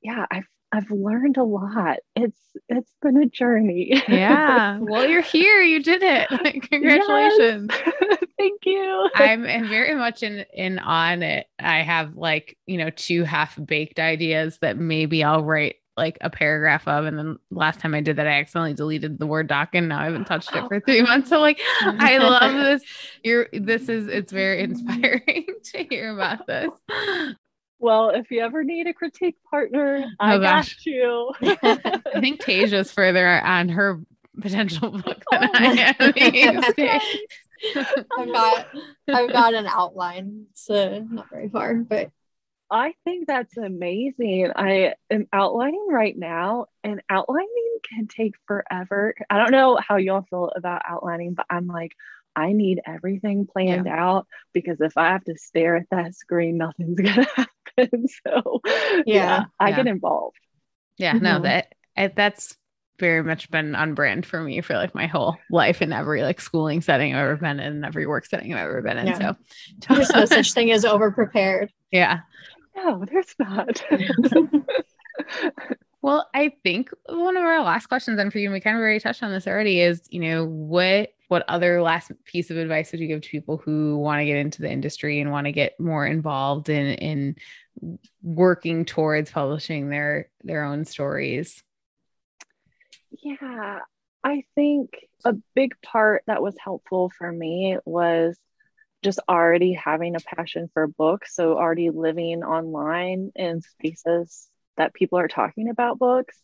yeah, 0.00 0.26
I've 0.30 0.46
I've 0.72 0.90
learned 0.90 1.36
a 1.36 1.44
lot. 1.44 1.98
It's 2.16 2.38
it's 2.68 2.92
been 3.02 3.18
a 3.18 3.26
journey. 3.26 4.02
yeah. 4.08 4.78
Well, 4.80 5.06
you're 5.06 5.20
here. 5.20 5.60
You 5.60 5.82
did 5.82 6.02
it. 6.02 6.28
Congratulations. 6.70 7.70
Yes. 7.70 8.18
Thank 8.38 8.64
you. 8.64 9.10
I'm 9.14 9.42
very 9.68 9.94
much 9.94 10.22
in 10.22 10.44
in 10.54 10.78
on 10.78 11.22
it. 11.22 11.46
I 11.58 11.82
have 11.82 12.16
like, 12.16 12.56
you 12.66 12.78
know, 12.78 12.90
two 12.90 13.24
half 13.24 13.58
baked 13.64 14.00
ideas 14.00 14.58
that 14.62 14.78
maybe 14.78 15.22
I'll 15.22 15.44
write 15.44 15.76
like 15.98 16.16
a 16.22 16.30
paragraph 16.30 16.88
of 16.88 17.04
and 17.04 17.18
then 17.18 17.38
last 17.50 17.78
time 17.78 17.94
I 17.94 18.00
did 18.00 18.16
that 18.16 18.26
I 18.26 18.40
accidentally 18.40 18.72
deleted 18.72 19.18
the 19.18 19.26
word 19.26 19.46
doc 19.46 19.70
and 19.74 19.90
now 19.90 20.00
I 20.00 20.04
haven't 20.04 20.24
touched 20.24 20.54
it 20.56 20.66
for 20.66 20.80
3 20.80 21.02
months 21.02 21.28
so 21.28 21.38
like 21.38 21.60
I 21.82 22.16
love 22.16 22.54
this 22.54 22.82
you're 23.22 23.48
this 23.52 23.90
is 23.90 24.08
it's 24.08 24.32
very 24.32 24.62
inspiring 24.62 25.44
to 25.64 25.84
hear 25.84 26.14
about 26.14 26.46
this 26.46 26.70
well 27.82 28.10
if 28.10 28.30
you 28.30 28.40
ever 28.40 28.64
need 28.64 28.86
a 28.86 28.94
critique 28.94 29.36
partner 29.50 30.04
oh, 30.04 30.14
I 30.18 30.38
gosh. 30.38 30.74
got 30.76 30.86
you 30.86 31.32
I 31.42 32.20
think 32.20 32.42
Tasia's 32.42 32.90
further 32.90 33.28
on 33.28 33.68
her 33.68 34.00
potential 34.40 34.90
book 34.90 35.22
than 35.30 35.44
oh, 35.44 35.50
I 35.52 35.92
am 36.00 36.64
I've 38.18 38.32
got 38.32 38.66
I've 39.08 39.32
got 39.32 39.54
an 39.54 39.66
outline 39.66 40.46
so 40.54 41.06
not 41.10 41.28
very 41.30 41.48
far 41.48 41.74
but 41.74 42.10
I 42.74 42.94
think 43.04 43.26
that's 43.26 43.58
amazing. 43.58 44.50
I 44.56 44.94
am 45.10 45.26
outlining 45.30 45.88
right 45.90 46.16
now, 46.16 46.68
and 46.82 47.02
outlining 47.10 47.78
can 47.86 48.08
take 48.08 48.32
forever. 48.46 49.14
I 49.28 49.36
don't 49.36 49.50
know 49.50 49.78
how 49.86 49.96
y'all 49.96 50.24
feel 50.30 50.50
about 50.56 50.80
outlining, 50.88 51.34
but 51.34 51.44
I'm 51.50 51.66
like, 51.66 51.92
I 52.34 52.52
need 52.52 52.80
everything 52.86 53.46
planned 53.46 53.86
yeah. 53.86 54.02
out 54.02 54.26
because 54.52 54.80
if 54.80 54.96
I 54.96 55.08
have 55.08 55.24
to 55.24 55.36
stare 55.36 55.76
at 55.76 55.90
that 55.90 56.14
screen, 56.14 56.56
nothing's 56.56 56.98
gonna 56.98 57.26
happen. 57.36 57.46
And 57.76 58.10
so 58.26 58.60
yeah, 58.64 59.02
yeah 59.06 59.44
I 59.58 59.70
yeah. 59.70 59.76
get 59.76 59.86
involved. 59.86 60.38
Yeah, 60.98 61.14
mm-hmm. 61.14 61.24
no, 61.24 61.40
that 61.40 61.74
that's 62.14 62.56
very 62.98 63.22
much 63.22 63.50
been 63.50 63.74
on 63.74 63.94
brand 63.94 64.24
for 64.24 64.40
me 64.40 64.60
for 64.60 64.74
like 64.74 64.94
my 64.94 65.06
whole 65.06 65.36
life 65.50 65.82
in 65.82 65.92
every 65.92 66.22
like 66.22 66.40
schooling 66.40 66.80
setting 66.80 67.14
I've 67.14 67.24
ever 67.24 67.36
been 67.36 67.58
in, 67.58 67.72
and 67.72 67.84
every 67.84 68.06
work 68.06 68.26
setting 68.26 68.54
I've 68.54 68.68
ever 68.68 68.82
been 68.82 68.98
in. 68.98 69.16
So 69.16 69.36
there's 69.88 70.10
no 70.10 70.24
such 70.24 70.52
thing 70.54 70.70
as 70.70 70.84
over 70.84 71.10
prepared. 71.10 71.72
Yeah. 71.90 72.20
No, 72.76 73.04
there's 73.04 73.34
not. 73.38 73.82
well, 76.02 76.28
I 76.34 76.52
think 76.64 76.90
one 77.06 77.36
of 77.36 77.44
our 77.44 77.62
last 77.62 77.86
questions, 77.86 78.18
and 78.18 78.32
for 78.32 78.38
you, 78.38 78.48
and 78.48 78.52
we 78.52 78.60
kind 78.60 78.76
of 78.76 78.80
already 78.80 78.98
touched 78.98 79.22
on 79.22 79.30
this 79.30 79.46
already, 79.46 79.80
is 79.80 80.02
you 80.10 80.20
know 80.20 80.44
what 80.44 81.10
what 81.28 81.44
other 81.48 81.80
last 81.80 82.10
piece 82.24 82.50
of 82.50 82.56
advice 82.56 82.90
would 82.90 83.00
you 83.00 83.06
give 83.06 83.22
to 83.22 83.30
people 83.30 83.56
who 83.56 83.96
want 83.96 84.20
to 84.20 84.26
get 84.26 84.36
into 84.36 84.60
the 84.60 84.70
industry 84.70 85.20
and 85.20 85.30
want 85.30 85.46
to 85.46 85.52
get 85.52 85.78
more 85.78 86.04
involved 86.04 86.68
in 86.68 86.94
in 86.94 87.36
working 88.22 88.84
towards 88.84 89.30
publishing 89.30 89.90
their 89.90 90.28
their 90.42 90.64
own 90.64 90.84
stories? 90.84 91.62
Yeah, 93.22 93.78
I 94.24 94.42
think 94.56 94.90
a 95.24 95.34
big 95.54 95.74
part 95.82 96.24
that 96.26 96.42
was 96.42 96.56
helpful 96.58 97.12
for 97.16 97.30
me 97.30 97.78
was 97.84 98.36
just 99.02 99.20
already 99.28 99.72
having 99.72 100.16
a 100.16 100.20
passion 100.20 100.68
for 100.74 100.88
books. 100.88 101.36
So, 101.36 101.56
already 101.56 101.90
living 101.90 102.42
online 102.42 103.30
in 103.36 103.60
spaces 103.60 104.48
that 104.76 104.94
people 104.94 105.18
are 105.18 105.28
talking 105.28 105.68
about 105.68 105.98
books. 105.98 106.36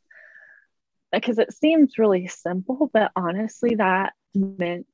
Because 1.11 1.39
it 1.39 1.55
seems 1.55 1.97
really 1.97 2.27
simple, 2.27 2.91
but 2.93 3.13
honestly, 3.17 3.77
that 3.77 4.13
meant 4.35 4.87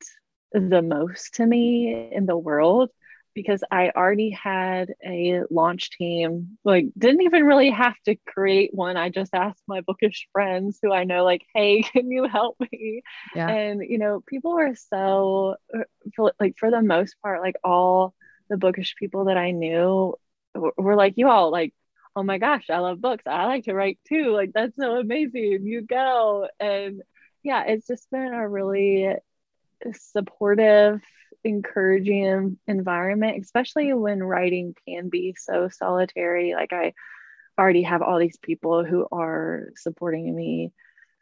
the 0.53 0.83
most 0.83 1.35
to 1.35 1.47
me 1.47 2.11
in 2.13 2.27
the 2.27 2.39
world 2.39 2.91
because 3.35 3.63
I 3.71 3.91
already 3.91 4.31
had 4.31 4.95
a 5.05 5.43
launch 5.51 5.91
team. 5.91 6.57
Like, 6.65 6.87
didn't 6.97 7.23
even 7.23 7.45
really 7.45 7.71
have 7.71 7.97
to 8.05 8.17
create 8.27 8.71
one. 8.73 8.97
I 8.97 9.09
just 9.09 9.35
asked 9.35 9.63
my 9.67 9.81
bookish 9.81 10.29
friends 10.33 10.79
who 10.81 10.93
I 10.93 11.05
know, 11.05 11.25
like, 11.25 11.43
hey, 11.53 11.83
can 11.93 12.11
you 12.11 12.29
help 12.29 12.57
me? 12.61 13.03
Yeah. 13.35 13.49
And, 13.49 13.83
you 13.83 13.99
know, 13.99 14.23
people 14.27 14.55
were 14.55 14.75
so, 14.75 15.57
like, 16.39 16.57
for 16.59 16.71
the 16.71 16.83
most 16.83 17.17
part, 17.23 17.41
like, 17.41 17.57
all 17.65 18.15
the 18.49 18.57
bookish 18.57 18.95
people 18.97 19.27
that 19.27 19.37
I 19.37 19.51
knew 19.51 20.15
were 20.55 20.97
like, 20.97 21.15
you 21.17 21.29
all, 21.29 21.51
like, 21.51 21.75
oh 22.17 22.23
my 22.23 22.39
gosh, 22.39 22.71
I 22.71 22.79
love 22.79 23.01
books. 23.01 23.25
I 23.27 23.47
like 23.47 23.65
to 23.65 23.75
write 23.75 23.99
too. 24.09 24.33
Like, 24.33 24.53
that's 24.55 24.77
so 24.77 24.97
amazing. 24.99 25.67
You 25.67 25.83
go. 25.83 26.49
And, 26.61 27.03
yeah, 27.43 27.65
it's 27.67 27.87
just 27.87 28.11
been 28.11 28.33
a 28.33 28.49
really 28.49 29.15
supportive, 29.93 31.01
encouraging 31.43 32.59
environment, 32.67 33.43
especially 33.43 33.93
when 33.93 34.23
writing 34.23 34.75
can 34.89 35.09
be 35.11 35.35
so 35.39 35.69
solitary. 35.69 36.55
Like 36.55 36.73
I 36.73 36.95
already 37.59 37.83
have 37.83 38.03
all 38.03 38.19
these 38.19 38.39
people 38.39 38.85
who 38.85 39.07
are 39.13 39.69
supporting 39.77 40.35
me. 40.35 40.73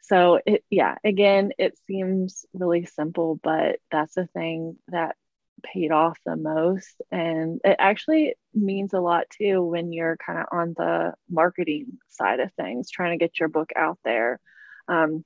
So 0.01 0.39
it 0.45 0.63
yeah, 0.69 0.95
again, 1.03 1.51
it 1.57 1.77
seems 1.87 2.45
really 2.53 2.85
simple, 2.85 3.39
but 3.41 3.79
that's 3.91 4.15
the 4.15 4.27
thing 4.27 4.77
that 4.89 5.15
paid 5.63 5.91
off 5.91 6.17
the 6.25 6.35
most. 6.35 7.01
And 7.11 7.59
it 7.63 7.75
actually 7.79 8.35
means 8.53 8.93
a 8.93 8.99
lot 8.99 9.25
too 9.29 9.63
when 9.63 9.91
you're 9.91 10.17
kind 10.17 10.39
of 10.39 10.45
on 10.51 10.73
the 10.77 11.13
marketing 11.29 11.97
side 12.09 12.39
of 12.39 12.53
things 12.53 12.89
trying 12.89 13.17
to 13.17 13.23
get 13.23 13.39
your 13.39 13.49
book 13.49 13.71
out 13.75 13.97
there. 14.03 14.39
Um 14.87 15.23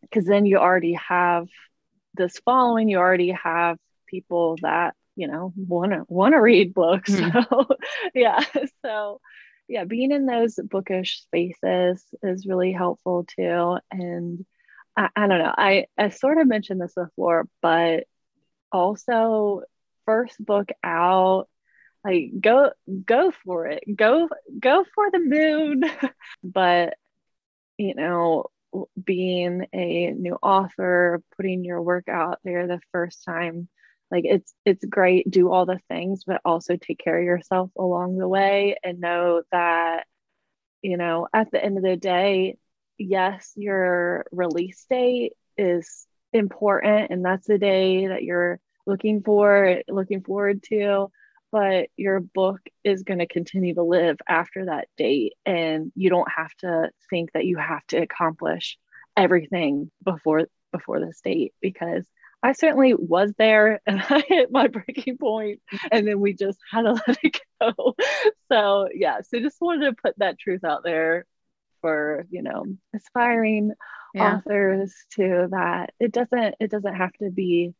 because 0.00 0.24
then 0.24 0.46
you 0.46 0.58
already 0.58 0.94
have 0.94 1.46
this 2.14 2.40
following 2.44 2.88
you 2.88 2.98
already 2.98 3.30
have 3.30 3.78
people 4.06 4.58
that 4.62 4.94
you 5.16 5.28
know 5.28 5.52
want 5.56 5.92
to 5.92 6.04
want 6.08 6.32
to 6.34 6.40
read 6.40 6.74
books. 6.74 7.10
Mm-hmm. 7.10 7.38
so 7.50 7.66
yeah 8.14 8.40
so 8.84 9.20
yeah 9.68 9.84
being 9.84 10.12
in 10.12 10.26
those 10.26 10.58
bookish 10.62 11.22
spaces 11.22 12.04
is 12.22 12.46
really 12.46 12.72
helpful 12.72 13.24
too. 13.24 13.78
And 13.90 14.44
I, 14.96 15.08
I 15.16 15.26
don't 15.26 15.38
know 15.38 15.54
I, 15.56 15.86
I 15.96 16.10
sort 16.10 16.38
of 16.38 16.46
mentioned 16.46 16.80
this 16.80 16.94
before 16.94 17.48
but 17.60 18.04
also 18.72 19.62
first 20.06 20.44
book 20.44 20.70
out 20.82 21.48
like 22.04 22.32
go 22.40 22.70
go 23.06 23.32
for 23.44 23.66
it. 23.66 23.84
Go 23.94 24.28
go 24.58 24.84
for 24.94 25.10
the 25.10 25.18
moon. 25.20 25.84
But 26.44 26.94
you 27.78 27.94
know 27.94 28.46
being 29.02 29.66
a 29.74 30.10
new 30.12 30.34
author 30.42 31.22
putting 31.36 31.64
your 31.64 31.82
work 31.82 32.08
out 32.08 32.38
there 32.42 32.66
the 32.66 32.80
first 32.90 33.22
time 33.24 33.68
like 34.10 34.24
it's 34.24 34.52
it's 34.64 34.84
great. 34.84 35.30
Do 35.30 35.52
all 35.52 35.66
the 35.66 35.80
things 35.88 36.24
but 36.26 36.40
also 36.44 36.76
take 36.76 36.98
care 36.98 37.18
of 37.18 37.24
yourself 37.24 37.70
along 37.78 38.18
the 38.18 38.28
way 38.28 38.76
and 38.82 39.00
know 39.00 39.42
that 39.52 40.06
you 40.82 40.96
know 40.96 41.28
at 41.32 41.50
the 41.50 41.64
end 41.64 41.76
of 41.78 41.84
the 41.84 41.96
day 41.96 42.58
yes 42.98 43.52
your 43.56 44.26
release 44.32 44.84
date 44.90 45.32
is 45.56 46.06
important 46.32 47.10
and 47.10 47.24
that's 47.24 47.46
the 47.46 47.58
day 47.58 48.06
that 48.08 48.22
you're 48.22 48.60
looking 48.86 49.22
for 49.22 49.82
looking 49.88 50.22
forward 50.22 50.62
to 50.62 51.10
but 51.52 51.88
your 51.98 52.18
book 52.18 52.60
is 52.82 53.02
going 53.02 53.18
to 53.18 53.26
continue 53.26 53.74
to 53.74 53.82
live 53.82 54.16
after 54.26 54.64
that 54.64 54.88
date 54.96 55.34
and 55.44 55.92
you 55.94 56.08
don't 56.08 56.30
have 56.34 56.52
to 56.56 56.90
think 57.10 57.30
that 57.32 57.44
you 57.44 57.58
have 57.58 57.86
to 57.86 57.98
accomplish 57.98 58.78
everything 59.16 59.90
before 60.02 60.46
before 60.72 60.98
this 60.98 61.20
date 61.22 61.52
because 61.60 62.06
I 62.42 62.52
certainly 62.52 62.94
was 62.94 63.32
there 63.38 63.80
and 63.86 64.02
I 64.02 64.24
hit 64.26 64.50
my 64.50 64.66
breaking 64.66 65.18
point 65.18 65.60
and 65.90 66.08
then 66.08 66.18
we 66.18 66.32
just 66.32 66.58
had 66.72 66.82
to 66.82 66.92
let 66.92 67.18
it 67.22 67.40
go. 67.60 67.94
So 68.50 68.88
yeah, 68.92 69.22
so 69.22 69.40
just 69.40 69.62
wanted 69.62 69.86
to 69.86 70.02
put 70.02 70.18
that 70.18 70.38
truth 70.38 70.62
out 70.62 70.84
there 70.84 71.24
for, 71.80 72.26
you 72.28 72.42
know, 72.42 72.66
aspiring 72.94 73.72
yeah. 74.12 74.36
authors 74.36 74.94
to 75.12 75.48
that 75.52 75.94
it 75.98 76.12
doesn't 76.12 76.56
it 76.60 76.70
doesn't 76.70 76.94
have 76.94 77.14
to 77.14 77.30
be 77.30 77.72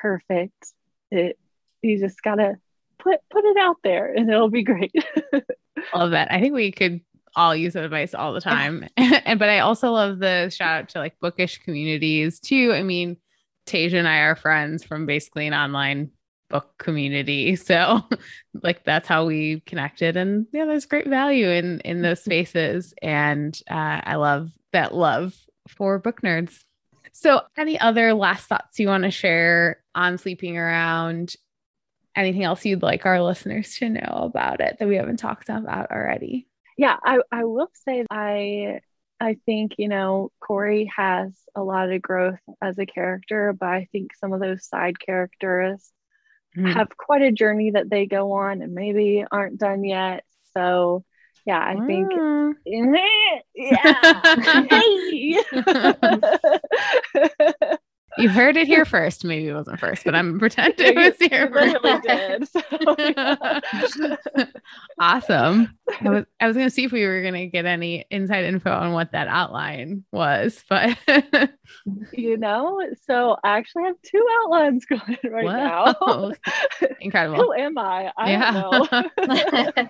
perfect. 0.00 0.72
It 1.10 1.38
you 1.82 1.98
just 1.98 2.22
gotta 2.22 2.56
put 2.98 3.20
put 3.30 3.44
it 3.44 3.56
out 3.56 3.76
there 3.82 4.12
and 4.12 4.30
it'll 4.30 4.50
be 4.50 4.62
great. 4.62 4.92
love 5.94 6.12
that. 6.12 6.32
I 6.32 6.40
think 6.40 6.54
we 6.54 6.72
could 6.72 7.00
all 7.36 7.54
use 7.54 7.72
that 7.74 7.84
advice 7.84 8.14
all 8.14 8.32
the 8.32 8.40
time. 8.40 8.88
and 8.96 9.38
but 9.38 9.48
I 9.48 9.60
also 9.60 9.90
love 9.92 10.18
the 10.18 10.50
shout 10.50 10.82
out 10.82 10.88
to 10.90 10.98
like 10.98 11.18
bookish 11.20 11.58
communities 11.58 12.40
too. 12.40 12.72
I 12.72 12.82
mean, 12.82 13.16
Tasia 13.66 13.94
and 13.94 14.08
I 14.08 14.18
are 14.18 14.36
friends 14.36 14.84
from 14.84 15.06
basically 15.06 15.46
an 15.46 15.54
online 15.54 16.10
book 16.50 16.74
community. 16.78 17.56
So 17.64 18.02
like 18.62 18.84
that's 18.84 19.08
how 19.08 19.26
we 19.26 19.60
connected. 19.60 20.16
And 20.16 20.46
yeah, 20.52 20.64
there's 20.66 20.86
great 20.86 21.08
value 21.08 21.48
in 21.48 21.80
in 21.80 22.02
those 22.02 22.22
spaces. 22.22 22.94
And 23.02 23.58
uh, 23.70 24.00
I 24.04 24.16
love 24.16 24.50
that 24.72 24.94
love 24.94 25.34
for 25.68 25.98
book 25.98 26.20
nerds. 26.22 26.64
So 27.16 27.42
any 27.56 27.78
other 27.78 28.12
last 28.12 28.48
thoughts 28.48 28.80
you 28.80 28.88
want 28.88 29.04
to 29.04 29.10
share 29.10 29.82
on 29.94 30.18
sleeping 30.18 30.58
around 30.58 31.36
anything 32.16 32.42
else 32.42 32.64
you'd 32.64 32.82
like 32.82 33.06
our 33.06 33.22
listeners 33.22 33.76
to 33.76 33.88
know 33.88 34.20
about 34.22 34.60
it 34.60 34.76
that 34.78 34.88
we 34.88 34.96
haven't 34.96 35.18
talked 35.18 35.48
about 35.48 35.92
already? 35.92 36.48
Yeah, 36.76 36.96
I, 37.02 37.20
I 37.30 37.44
will 37.44 37.70
say 37.86 38.04
I 38.10 38.80
I 39.20 39.36
think, 39.46 39.74
you 39.78 39.88
know, 39.88 40.32
Corey 40.40 40.90
has 40.96 41.32
a 41.54 41.62
lot 41.62 41.90
of 41.90 42.02
growth 42.02 42.40
as 42.60 42.78
a 42.80 42.86
character, 42.86 43.54
but 43.58 43.68
I 43.68 43.88
think 43.92 44.14
some 44.16 44.32
of 44.32 44.40
those 44.40 44.66
side 44.66 44.98
characters 44.98 45.88
mm-hmm. 46.56 46.66
have 46.66 46.88
quite 46.96 47.22
a 47.22 47.30
journey 47.30 47.70
that 47.70 47.88
they 47.88 48.06
go 48.06 48.32
on 48.32 48.60
and 48.60 48.74
maybe 48.74 49.24
aren't 49.30 49.58
done 49.58 49.84
yet. 49.84 50.24
So 50.52 51.04
yeah, 51.46 51.60
I 51.60 51.86
think 51.86 52.10
mm. 52.10 52.54
yeah. 53.54 53.78
You 58.16 58.28
heard 58.28 58.56
it 58.56 58.66
here 58.66 58.84
first. 58.84 59.24
Maybe 59.24 59.48
it 59.48 59.54
wasn't 59.54 59.80
first, 59.80 60.04
but 60.04 60.14
I'm 60.14 60.38
pretending 60.38 60.86
it 60.86 60.96
was 60.96 61.16
here 61.18 61.50
first. 61.50 61.76
Did, 62.04 62.48
so, 63.90 64.16
awesome. 65.00 65.76
I 66.00 66.08
was 66.08 66.24
I 66.40 66.46
was 66.46 66.56
gonna 66.56 66.70
see 66.70 66.84
if 66.84 66.92
we 66.92 67.04
were 67.04 67.22
gonna 67.22 67.46
get 67.46 67.66
any 67.66 68.06
inside 68.10 68.44
info 68.44 68.70
on 68.70 68.92
what 68.92 69.12
that 69.12 69.26
outline 69.26 70.04
was, 70.12 70.62
but 70.68 70.96
you 72.12 72.36
know, 72.36 72.80
so 73.04 73.36
I 73.42 73.58
actually 73.58 73.84
have 73.84 73.96
two 74.02 74.24
outlines 74.42 74.86
going 74.86 75.18
right 75.24 75.44
now. 75.44 76.32
Incredible. 77.00 77.36
Who 77.36 77.52
am 77.52 77.78
I? 77.78 78.12
I 78.16 78.30
yeah. 78.30 78.52
don't 78.52 79.76
know. 79.76 79.88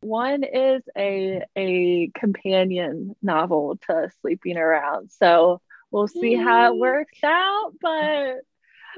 One 0.00 0.44
is 0.44 0.82
a 0.96 1.42
a 1.56 2.12
companion 2.14 3.16
novel 3.22 3.78
to 3.88 4.10
Sleeping 4.20 4.56
Around. 4.56 5.10
So 5.10 5.60
we'll 5.96 6.08
see 6.08 6.34
how 6.34 6.72
it 6.72 6.78
works 6.78 7.24
out, 7.24 7.72
but 7.80 8.36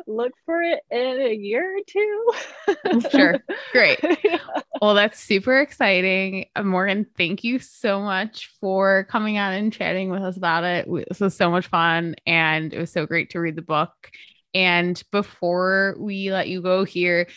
look 0.08 0.32
for 0.44 0.61
it 0.62 0.80
in 0.90 1.20
a 1.20 1.32
year 1.32 1.78
or 1.78 1.80
two. 1.87 3.08
sure. 3.11 3.38
Great. 3.72 3.98
Yeah. 4.24 4.38
Well, 4.82 4.94
that's 4.94 5.20
super 5.20 5.61
exciting. 5.61 6.46
Uh, 6.56 6.64
Morgan, 6.64 7.06
thank 7.16 7.44
you 7.44 7.61
so 7.61 8.00
much 8.00 8.50
for 8.61 9.04
coming 9.04 9.38
on 9.38 9.52
and 9.52 9.72
chatting 9.72 10.11
with 10.11 10.22
us 10.22 10.37
about 10.37 10.64
it. 10.64 10.88
This 11.08 11.20
was 11.20 11.37
so 11.37 11.50
much 11.50 11.68
fun 11.68 12.16
and 12.26 12.74
it 12.74 12.78
was 12.78 12.90
so 12.90 13.06
great 13.06 13.30
to 13.30 13.40
read 13.40 13.56
the 13.56 13.62
book. 13.62 14.11
And 14.54 15.00
before 15.12 15.96
we 15.98 16.32
let 16.32 16.48
you 16.48 16.62
go 16.62 16.84
here, 16.84 17.28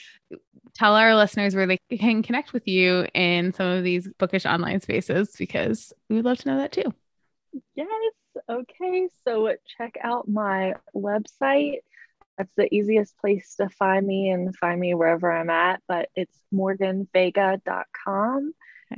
tell 0.74 0.96
our 0.96 1.16
listeners 1.16 1.56
where 1.56 1.68
they 1.68 1.80
can 1.98 2.24
connect 2.24 2.52
with 2.52 2.68
you 2.68 3.06
in 3.14 3.54
some 3.54 3.68
of 3.68 3.84
these 3.84 4.08
bookish 4.18 4.46
online 4.46 4.82
spaces 4.82 5.36
because 5.38 5.94
we 6.10 6.16
would 6.16 6.26
love 6.26 6.40
to 6.40 6.48
know 6.48 6.58
that 6.58 6.72
too. 6.72 6.94
Yes. 7.76 7.88
Okay. 8.50 9.10
So 9.26 9.56
check 9.78 9.98
out 10.04 10.28
my 10.28 10.76
website. 10.96 11.80
That's 12.38 12.52
the 12.56 12.74
easiest 12.74 13.18
place 13.18 13.56
to 13.56 13.70
find 13.70 14.06
me 14.06 14.30
and 14.30 14.56
find 14.56 14.80
me 14.80 14.94
wherever 14.94 15.32
I'm 15.32 15.50
at, 15.50 15.82
but 15.88 16.10
it's 16.16 16.38
morganvega.com. 16.54 18.54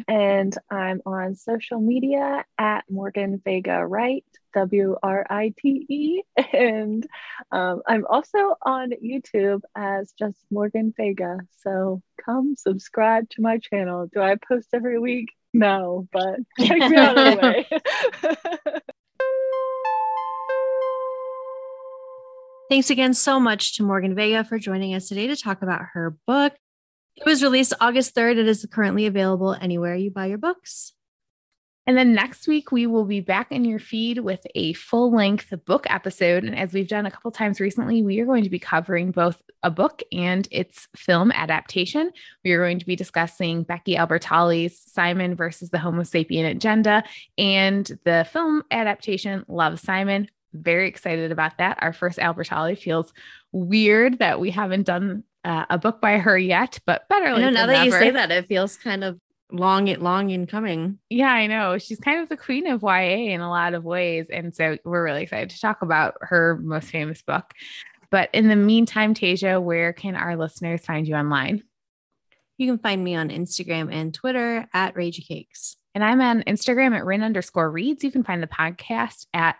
And 0.07 0.57
I'm 0.71 1.01
on 1.05 1.35
social 1.35 1.79
media 1.79 2.43
at 2.57 2.83
Morgan 2.89 3.39
Vega 3.43 3.85
Write, 3.85 4.25
W 4.55 4.95
R 5.03 5.25
I 5.29 5.53
T 5.57 5.85
E. 5.89 6.21
And 6.53 7.05
um, 7.51 7.81
I'm 7.87 8.05
also 8.07 8.55
on 8.63 8.91
YouTube 9.03 9.61
as 9.75 10.13
just 10.17 10.37
Morgan 10.49 10.93
Vega. 10.95 11.37
So 11.61 12.01
come 12.23 12.55
subscribe 12.55 13.29
to 13.31 13.41
my 13.41 13.59
channel. 13.59 14.07
Do 14.11 14.21
I 14.21 14.35
post 14.35 14.69
every 14.73 14.99
week? 14.99 15.29
No, 15.53 16.07
but 16.11 16.39
check 16.59 16.89
me 16.89 16.97
out 16.97 17.17
anyway. 17.43 17.67
Thanks 22.69 22.89
again 22.89 23.13
so 23.13 23.39
much 23.39 23.75
to 23.75 23.83
Morgan 23.83 24.15
Vega 24.15 24.43
for 24.43 24.57
joining 24.57 24.95
us 24.95 25.07
today 25.09 25.27
to 25.27 25.35
talk 25.35 25.61
about 25.61 25.81
her 25.93 26.15
book. 26.25 26.53
It 27.15 27.25
was 27.25 27.43
released 27.43 27.73
August 27.81 28.15
3rd. 28.15 28.37
It 28.37 28.47
is 28.47 28.65
currently 28.71 29.05
available 29.05 29.53
anywhere 29.53 29.95
you 29.95 30.09
buy 30.09 30.27
your 30.27 30.37
books. 30.37 30.93
And 31.85 31.97
then 31.97 32.13
next 32.13 32.47
week, 32.47 32.71
we 32.71 32.87
will 32.87 33.03
be 33.03 33.19
back 33.19 33.51
in 33.51 33.65
your 33.65 33.79
feed 33.79 34.19
with 34.19 34.39
a 34.55 34.71
full 34.73 35.13
length 35.13 35.53
book 35.65 35.85
episode. 35.89 36.45
And 36.45 36.57
as 36.57 36.71
we've 36.71 36.87
done 36.87 37.05
a 37.05 37.11
couple 37.11 37.29
times 37.31 37.59
recently, 37.59 38.01
we 38.01 38.21
are 38.21 38.25
going 38.25 38.45
to 38.45 38.49
be 38.49 38.59
covering 38.59 39.11
both 39.11 39.41
a 39.61 39.69
book 39.69 40.01
and 40.13 40.47
its 40.49 40.87
film 40.95 41.31
adaptation. 41.33 42.11
We 42.45 42.53
are 42.53 42.63
going 42.63 42.79
to 42.79 42.85
be 42.85 42.95
discussing 42.95 43.63
Becky 43.63 43.95
Albertalli's 43.97 44.79
Simon 44.79 45.35
versus 45.35 45.69
the 45.69 45.79
Homo 45.79 46.03
sapien 46.03 46.49
agenda 46.49 47.03
and 47.37 47.85
the 48.05 48.25
film 48.31 48.63
adaptation 48.71 49.43
Love 49.49 49.81
Simon. 49.81 50.29
Very 50.53 50.87
excited 50.87 51.31
about 51.31 51.57
that. 51.57 51.79
Our 51.81 51.93
first 51.93 52.19
Albertalli 52.19 52.77
feels 52.77 53.13
weird 53.51 54.19
that 54.19 54.39
we 54.39 54.51
haven't 54.51 54.83
done 54.83 55.23
uh, 55.43 55.65
a 55.69 55.77
book 55.77 55.99
by 55.99 56.19
her 56.19 56.37
yet, 56.37 56.79
but 56.85 57.07
better. 57.09 57.25
I 57.25 57.39
know 57.39 57.49
now 57.49 57.65
that 57.65 57.85
you 57.85 57.91
say 57.91 58.11
that, 58.11 58.31
it 58.31 58.47
feels 58.47 58.77
kind 58.77 59.03
of 59.03 59.19
long 59.51 59.87
it 59.87 60.01
long 60.01 60.29
in 60.29 60.47
coming. 60.47 60.99
Yeah, 61.09 61.31
I 61.31 61.47
know. 61.47 61.77
She's 61.77 61.99
kind 61.99 62.21
of 62.21 62.29
the 62.29 62.37
queen 62.37 62.67
of 62.67 62.81
YA 62.81 63.33
in 63.33 63.41
a 63.41 63.49
lot 63.49 63.73
of 63.73 63.83
ways. 63.83 64.27
And 64.29 64.55
so 64.55 64.77
we're 64.83 65.03
really 65.03 65.23
excited 65.23 65.51
to 65.51 65.59
talk 65.59 65.81
about 65.81 66.15
her 66.21 66.57
most 66.61 66.89
famous 66.89 67.21
book. 67.21 67.53
But 68.09 68.29
in 68.33 68.47
the 68.47 68.55
meantime, 68.55 69.13
Tasia, 69.13 69.61
where 69.61 69.93
can 69.93 70.15
our 70.15 70.35
listeners 70.35 70.85
find 70.85 71.07
you 71.07 71.15
online? 71.15 71.63
You 72.57 72.67
can 72.67 72.77
find 72.77 73.03
me 73.03 73.15
on 73.15 73.29
Instagram 73.29 73.91
and 73.91 74.13
Twitter 74.13 74.67
at 74.73 74.95
Ragey 74.95 75.27
Cakes. 75.27 75.77
And 75.95 76.03
I'm 76.03 76.21
on 76.21 76.43
Instagram 76.43 76.95
at 76.95 77.05
Rin 77.05 77.23
underscore 77.23 77.69
reads. 77.69 78.03
You 78.03 78.11
can 78.11 78.23
find 78.23 78.41
the 78.41 78.47
podcast 78.47 79.27
at 79.33 79.55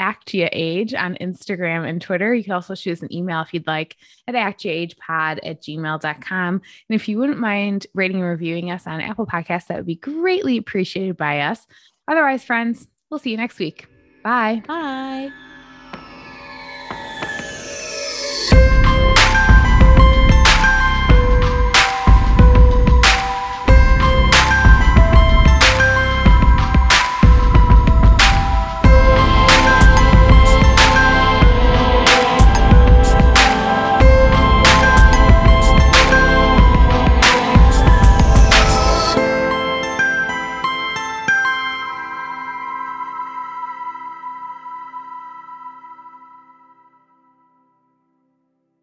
Actia 0.00 0.48
Age 0.52 0.94
on 0.94 1.16
Instagram 1.20 1.88
and 1.88 2.00
Twitter. 2.00 2.34
You 2.34 2.42
can 2.42 2.54
also 2.54 2.74
shoot 2.74 2.92
us 2.92 3.02
an 3.02 3.14
email 3.14 3.42
if 3.42 3.52
you'd 3.52 3.66
like 3.66 3.96
at 4.26 4.34
actiaagepod 4.34 5.38
at 5.44 5.62
gmail.com. 5.62 6.54
And 6.54 6.62
if 6.88 7.08
you 7.08 7.18
wouldn't 7.18 7.38
mind 7.38 7.86
rating 7.94 8.16
and 8.16 8.26
reviewing 8.26 8.70
us 8.70 8.86
on 8.86 9.00
Apple 9.00 9.26
Podcasts, 9.26 9.66
that 9.66 9.76
would 9.76 9.86
be 9.86 9.96
greatly 9.96 10.56
appreciated 10.56 11.16
by 11.16 11.40
us. 11.40 11.66
Otherwise, 12.08 12.42
friends, 12.42 12.88
we'll 13.10 13.20
see 13.20 13.30
you 13.30 13.36
next 13.36 13.58
week. 13.58 13.86
Bye. 14.22 14.62
Bye. 14.66 15.30